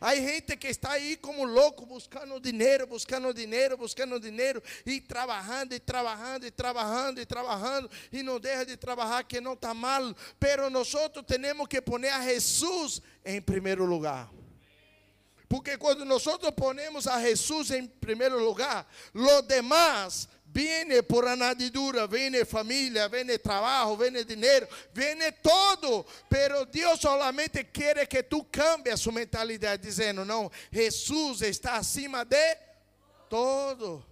Há 0.00 0.14
gente 0.14 0.56
que 0.56 0.68
está 0.68 0.92
aí 0.92 1.16
como 1.16 1.44
louco 1.44 1.84
buscando 1.84 2.38
dinheiro, 2.38 2.86
buscando 2.86 3.34
dinheiro, 3.34 3.76
buscando 3.76 4.20
dinheiro 4.20 4.62
e 4.86 5.00
trabalhando 5.00 5.74
e 5.74 5.80
trabalhando 5.80 6.46
e 6.46 6.50
trabalhando 6.52 7.20
e 7.20 7.26
trabalhando 7.26 7.90
e 8.12 8.22
não 8.22 8.38
deixa 8.38 8.64
de 8.64 8.76
trabalhar 8.76 9.24
que 9.24 9.40
não 9.40 9.54
está 9.54 9.74
mal. 9.74 10.14
Pero 10.38 10.70
nós 10.70 10.92
temos 11.26 11.66
que 11.66 11.82
pôr 11.82 12.06
a 12.06 12.22
Jesus 12.22 13.02
em 13.24 13.42
primeiro 13.42 13.84
lugar. 13.84 14.30
Porque 15.52 15.76
quando 15.76 16.06
nós 16.06 16.24
ponemos 16.56 17.06
a 17.06 17.20
Jesus 17.20 17.72
em 17.72 17.86
primeiro 17.86 18.42
lugar, 18.42 18.88
lo 19.12 19.42
demás 19.42 20.26
viene 20.46 21.02
por 21.02 21.28
anadidura, 21.28 22.06
viene 22.06 22.46
família, 22.46 23.06
viene 23.06 23.36
trabalho, 23.36 23.94
viene 23.94 24.24
dinheiro, 24.24 24.66
viene 24.94 25.30
todo. 25.30 26.06
Pero 26.26 26.64
Deus 26.64 26.98
solamente 26.98 27.70
quer 27.70 28.08
que 28.08 28.22
tu 28.22 28.50
cambie 28.50 28.94
a 28.94 28.96
sua 28.96 29.12
mentalidade, 29.12 29.82
dizendo: 29.82 30.24
não, 30.24 30.50
Jesus 30.70 31.42
está 31.42 31.76
acima 31.76 32.24
de 32.24 32.56
todo. 33.28 34.02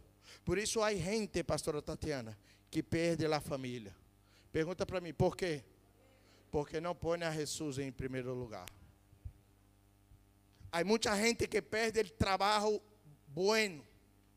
Por 0.45 0.59
isso 0.59 0.83
há 0.83 0.93
gente, 0.93 1.43
pastora 1.43 1.81
Tatiana, 1.81 2.37
que 2.71 2.83
perde 2.83 3.25
a 3.25 3.41
família. 3.41 3.97
Pergunta 4.53 4.85
para 4.85 5.01
mim, 5.01 5.15
por 5.15 5.35
quê? 5.35 5.65
Porque 6.51 6.83
não 6.83 6.95
põe 6.95 7.23
a 7.23 7.33
Jesus 7.33 7.79
em 7.79 7.91
primeiro 7.91 8.35
lugar. 8.35 8.67
Há 10.73 10.85
muita 10.85 11.17
gente 11.17 11.49
que 11.49 11.61
perde 11.61 12.01
o 12.01 12.13
trabalho 12.13 12.81
bueno. 13.27 13.85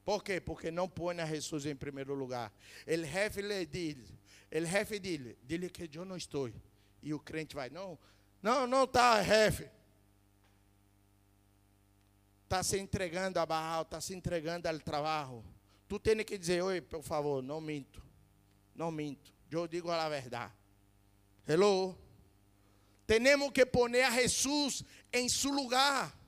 ¿Por 0.03 0.23
quê? 0.23 0.41
Porque 0.41 0.69
não 0.71 0.89
põe 0.89 1.19
a 1.21 1.25
Jesus 1.25 1.65
em 1.65 1.75
primeiro 1.75 2.13
lugar. 2.13 2.51
O 2.85 3.05
jefe 3.05 3.41
lhe 3.41 3.65
diz, 3.65 3.97
o 4.51 4.65
jefe 4.65 4.99
diz, 4.99 5.35
dile 5.43 5.69
que 5.69 5.89
eu 5.97 6.03
não 6.03 6.17
estou. 6.17 6.51
E 7.01 7.13
o 7.13 7.19
crente 7.19 7.55
vai, 7.55 7.69
não, 7.69 7.97
não, 8.41 8.67
não 8.67 8.83
está, 8.83 9.23
jefe. 9.23 9.69
Está 12.43 12.61
se 12.63 12.77
entregando 12.77 13.39
a 13.39 13.45
Baal, 13.45 13.83
está 13.83 14.01
se 14.01 14.13
entregando 14.13 14.67
ao 14.67 14.79
trabalho. 14.79 15.43
tu 15.87 15.99
tens 15.99 16.23
que 16.23 16.37
dizer, 16.37 16.61
oi, 16.61 16.81
por 16.81 17.01
favor, 17.01 17.41
não 17.41 17.61
minto. 17.61 18.03
Não 18.75 18.91
minto. 18.91 19.31
Eu 19.49 19.67
digo 19.67 19.89
a 19.89 20.09
verdade. 20.09 20.51
Hello? 21.47 21.97
Temos 23.05 23.51
que 23.51 23.65
poner 23.65 24.05
a 24.05 24.11
Jesus 24.11 24.83
em 25.11 25.29
seu 25.29 25.51
lugar. 25.51 26.22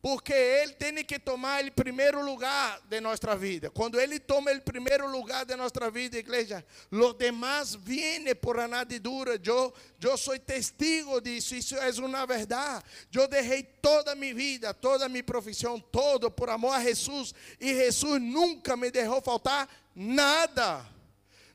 Porque 0.00 0.32
Ele 0.32 0.72
tem 0.72 1.04
que 1.04 1.18
tomar 1.18 1.64
o 1.64 1.72
primeiro 1.72 2.24
lugar 2.24 2.80
de 2.88 3.00
nossa 3.00 3.34
vida. 3.34 3.70
Quando 3.70 3.98
Ele 3.98 4.20
toma 4.20 4.52
o 4.52 4.60
primeiro 4.60 5.10
lugar 5.10 5.44
de 5.44 5.56
nossa 5.56 5.90
vida, 5.90 6.16
igreja, 6.16 6.64
os 6.90 7.16
demais 7.16 7.74
vêm 7.74 8.34
por 8.34 8.58
anadidura. 8.58 9.40
Eu, 9.44 9.74
eu 10.00 10.16
sou 10.16 10.38
testigo 10.38 11.20
disso, 11.20 11.54
isso 11.54 11.76
é 11.76 11.90
uma 11.98 12.26
verdade. 12.26 12.84
Eu 13.12 13.26
deixei 13.26 13.62
toda 13.62 14.14
minha 14.14 14.34
vida, 14.34 14.72
toda 14.72 15.08
minha 15.08 15.24
profissão, 15.24 15.80
todo 15.80 16.30
por 16.30 16.50
amor 16.50 16.74
a 16.74 16.82
Jesus. 16.82 17.34
E 17.60 17.74
Jesus 17.74 18.20
nunca 18.22 18.76
me 18.76 18.90
deixou 18.90 19.20
faltar 19.20 19.68
nada. 19.94 20.95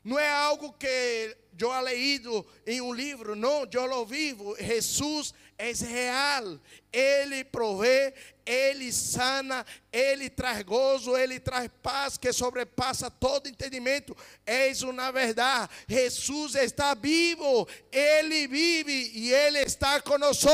Não 0.04 0.18
é 0.18 0.28
algo 0.28 0.72
que 0.72 1.36
eu 1.62 1.72
he 1.72 1.80
leído 1.80 2.44
em 2.66 2.80
um 2.80 2.92
livro, 2.92 3.36
não, 3.36 3.68
eu 3.72 3.86
lo 3.86 4.04
vivo. 4.04 4.56
Jesus 4.58 5.32
é 5.56 5.70
real. 5.70 6.58
Ele 6.92 7.44
provê, 7.44 8.12
ele 8.44 8.92
sana, 8.92 9.64
ele 9.92 10.28
traz 10.28 10.62
gozo, 10.62 11.16
ele 11.16 11.38
traz 11.38 11.70
paz 11.80 12.16
que 12.16 12.32
sobrepassa 12.32 13.10
todo 13.10 13.48
entendimento. 13.48 14.16
Eis 14.44 14.82
uma 14.82 15.12
verdade: 15.12 15.70
Jesus 15.86 16.56
está 16.56 16.94
vivo, 16.94 17.68
ele 17.92 18.48
vive 18.48 19.12
e 19.14 19.32
ele 19.32 19.60
está 19.60 20.00
conosco. 20.00 20.48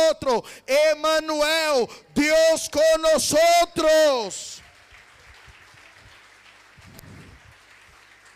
Emmanuel, 0.92 1.88
Deus 2.12 2.68
conosco. 2.68 3.38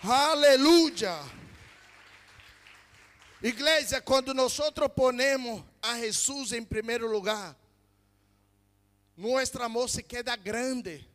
Aleluia. 0.05 1.16
Igreja, 3.40 4.00
quando 4.00 4.34
nós 4.34 4.53
ponemos 4.88 5.62
a 5.80 5.96
Jesus 5.96 6.53
em 6.53 6.64
primeiro 6.64 7.09
lugar, 7.09 7.57
nosso 9.16 9.62
amor 9.62 9.88
se 9.88 10.03
queda 10.03 10.34
grande. 10.34 11.09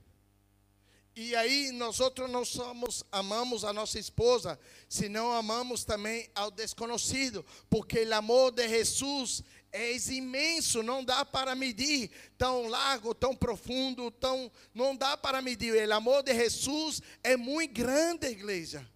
E 1.18 1.36
aí 1.36 1.72
nós 1.74 2.00
não 2.30 2.46
somos, 2.46 3.04
amamos 3.12 3.66
a 3.66 3.74
nossa 3.74 4.00
esposa, 4.00 4.58
senão 4.88 5.34
amamos 5.34 5.84
também 5.84 6.30
ao 6.34 6.50
desconhecido, 6.50 7.44
porque 7.70 8.06
o 8.06 8.14
amor 8.14 8.52
de 8.52 8.70
Jesus 8.70 9.44
é 9.72 9.96
imenso, 9.96 10.82
não 10.82 11.04
dá 11.04 11.26
para 11.26 11.56
medir, 11.56 12.10
tão 12.38 12.68
largo, 12.68 13.14
tão 13.14 13.36
profundo, 13.36 14.10
tão 14.12 14.52
não 14.74 14.96
dá 14.96 15.18
para 15.18 15.42
medir. 15.42 15.74
O 15.74 15.94
amor 15.94 16.24
de 16.24 16.34
Jesus 16.34 17.02
é 17.24 17.36
muito 17.36 17.74
grande, 17.74 18.28
igreja. 18.28 18.88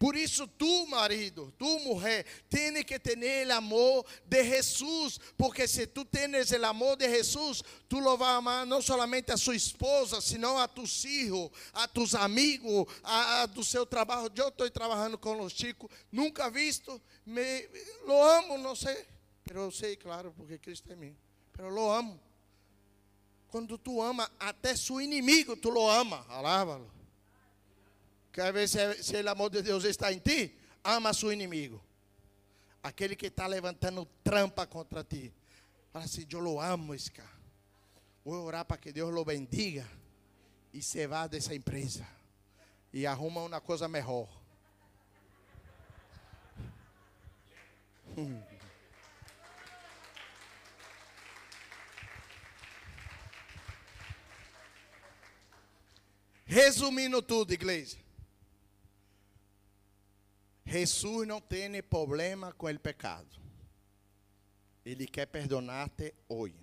Por 0.00 0.16
isso, 0.16 0.48
tu, 0.48 0.86
marido, 0.86 1.52
tu, 1.58 1.78
mulher, 1.80 2.24
tem 2.48 2.82
que 2.82 2.98
ter 2.98 3.46
o 3.46 3.52
amor 3.52 4.06
de 4.24 4.42
Jesus, 4.42 5.20
porque 5.36 5.68
se 5.68 5.86
tu 5.86 6.06
tens 6.06 6.50
o 6.52 6.64
amor 6.64 6.96
de 6.96 7.06
Jesus, 7.06 7.62
tu 7.86 8.00
lo 8.00 8.16
vas 8.16 8.38
amar 8.38 8.64
não 8.64 8.80
somente 8.80 9.30
a 9.30 9.36
sua 9.36 9.54
esposa, 9.54 10.22
senão 10.22 10.56
a 10.56 10.66
tus 10.66 11.02
filhos, 11.02 11.50
a 11.74 11.86
tus 11.86 12.14
amigos, 12.14 12.86
a, 13.04 13.42
a 13.42 13.46
do 13.46 13.62
seu 13.62 13.84
trabalho. 13.84 14.32
Eu 14.34 14.48
estou 14.48 14.70
trabalhando 14.70 15.18
com 15.18 15.38
os 15.42 15.52
chicos, 15.52 15.90
nunca 16.10 16.48
visto, 16.48 16.98
me, 17.26 17.68
lo 18.06 18.22
amo, 18.22 18.56
não 18.56 18.74
sei, 18.74 19.06
mas 19.46 19.56
eu 19.56 19.70
sei, 19.70 19.96
claro, 19.96 20.32
porque 20.36 20.58
Cristo 20.58 20.92
é 20.92 20.96
mim, 20.96 21.16
mas 21.56 21.72
lo 21.72 21.90
amo. 21.90 22.20
Quando 23.48 23.76
tu 23.76 24.00
ama, 24.00 24.30
até 24.38 24.76
seu 24.76 25.00
inimigo 25.00 25.56
tu 25.56 25.70
lo 25.70 25.90
ama, 25.90 26.24
alava-lo. 26.28 26.90
Quer 28.32 28.52
ver 28.52 28.68
se, 28.68 29.02
se 29.02 29.20
o 29.20 29.28
amor 29.28 29.50
de 29.50 29.60
Deus 29.60 29.84
está 29.84 30.12
em 30.12 30.20
ti? 30.20 30.56
Ama 30.84 31.12
seu 31.12 31.32
inimigo. 31.32 31.82
Aquele 32.82 33.16
que 33.16 33.26
está 33.26 33.46
levantando 33.46 34.06
trampa 34.22 34.66
contra 34.66 35.02
ti. 35.02 35.34
Fala 35.92 36.04
assim, 36.04 36.24
eu 36.30 36.38
lo 36.38 36.60
amo, 36.60 36.94
esse 36.94 37.10
cara. 37.10 37.28
Vou 38.24 38.44
orar 38.44 38.64
para 38.64 38.78
que 38.78 38.92
Deus 38.92 39.12
lo 39.12 39.24
bendiga. 39.24 39.86
E 40.72 40.80
se 40.80 41.04
vá 41.08 41.26
dessa 41.26 41.54
empresa. 41.54 42.06
E 42.92 43.06
arruma 43.06 43.42
uma 43.42 43.60
coisa 43.60 43.88
melhor. 43.88 44.28
Hum. 48.18 48.49
Resumindo 56.52 57.22
tudo, 57.22 57.52
igreja. 57.52 57.96
Jesus 60.66 61.24
não 61.24 61.40
tem 61.40 61.80
problema 61.80 62.52
com 62.54 62.66
o 62.66 62.76
pecado. 62.76 63.40
Ele 64.84 65.06
quer 65.06 65.26
perdonar-te 65.26 66.12
hoje. 66.28 66.58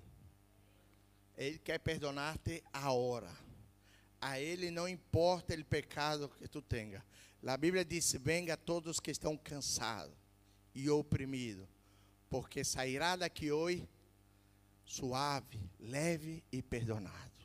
Ele 1.37 1.57
quer 1.59 1.79
perdonar-te 1.79 2.61
agora. 2.73 3.33
A 4.19 4.37
ele 4.37 4.71
não 4.71 4.89
importa 4.89 5.55
o 5.55 5.63
pecado 5.63 6.27
que 6.37 6.49
tu 6.49 6.61
tenha. 6.61 7.01
A 7.45 7.55
Bíblia 7.55 7.85
diz: 7.85 8.13
Venga 8.19 8.57
todos 8.57 8.99
que 8.99 9.11
estão 9.11 9.37
cansados 9.37 10.13
e 10.75 10.89
oprimidos, 10.89 11.65
porque 12.29 12.61
sairá 12.61 13.15
daqui 13.15 13.53
hoje 13.53 13.87
suave, 14.83 15.61
leve 15.79 16.43
e 16.51 16.61
perdonado. 16.61 17.36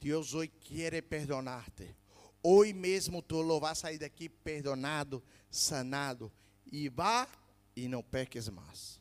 Deus 0.00 0.34
hoje 0.34 0.52
quer 0.60 1.02
perdonar-te. 1.02 1.94
Hoje 2.42 2.72
mesmo 2.72 3.22
tu 3.22 3.42
lo 3.42 3.58
vai 3.58 3.74
sair 3.74 3.98
daqui 3.98 4.28
perdonado, 4.28 5.22
sanado. 5.50 6.32
E 6.70 6.88
vá 6.88 7.28
e 7.74 7.88
não 7.88 8.02
peques 8.02 8.48
mais. 8.48 9.00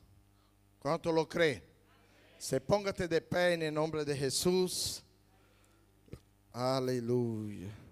Quanto 0.79 1.11
lo 1.11 1.25
crê? 1.25 1.63
Se 2.37 2.59
ponga-te 2.59 3.07
de 3.07 3.21
pé 3.21 3.55
em 3.55 3.71
nome 3.71 4.03
de 4.05 4.15
Jesus. 4.15 5.03
Aleluia. 6.53 7.84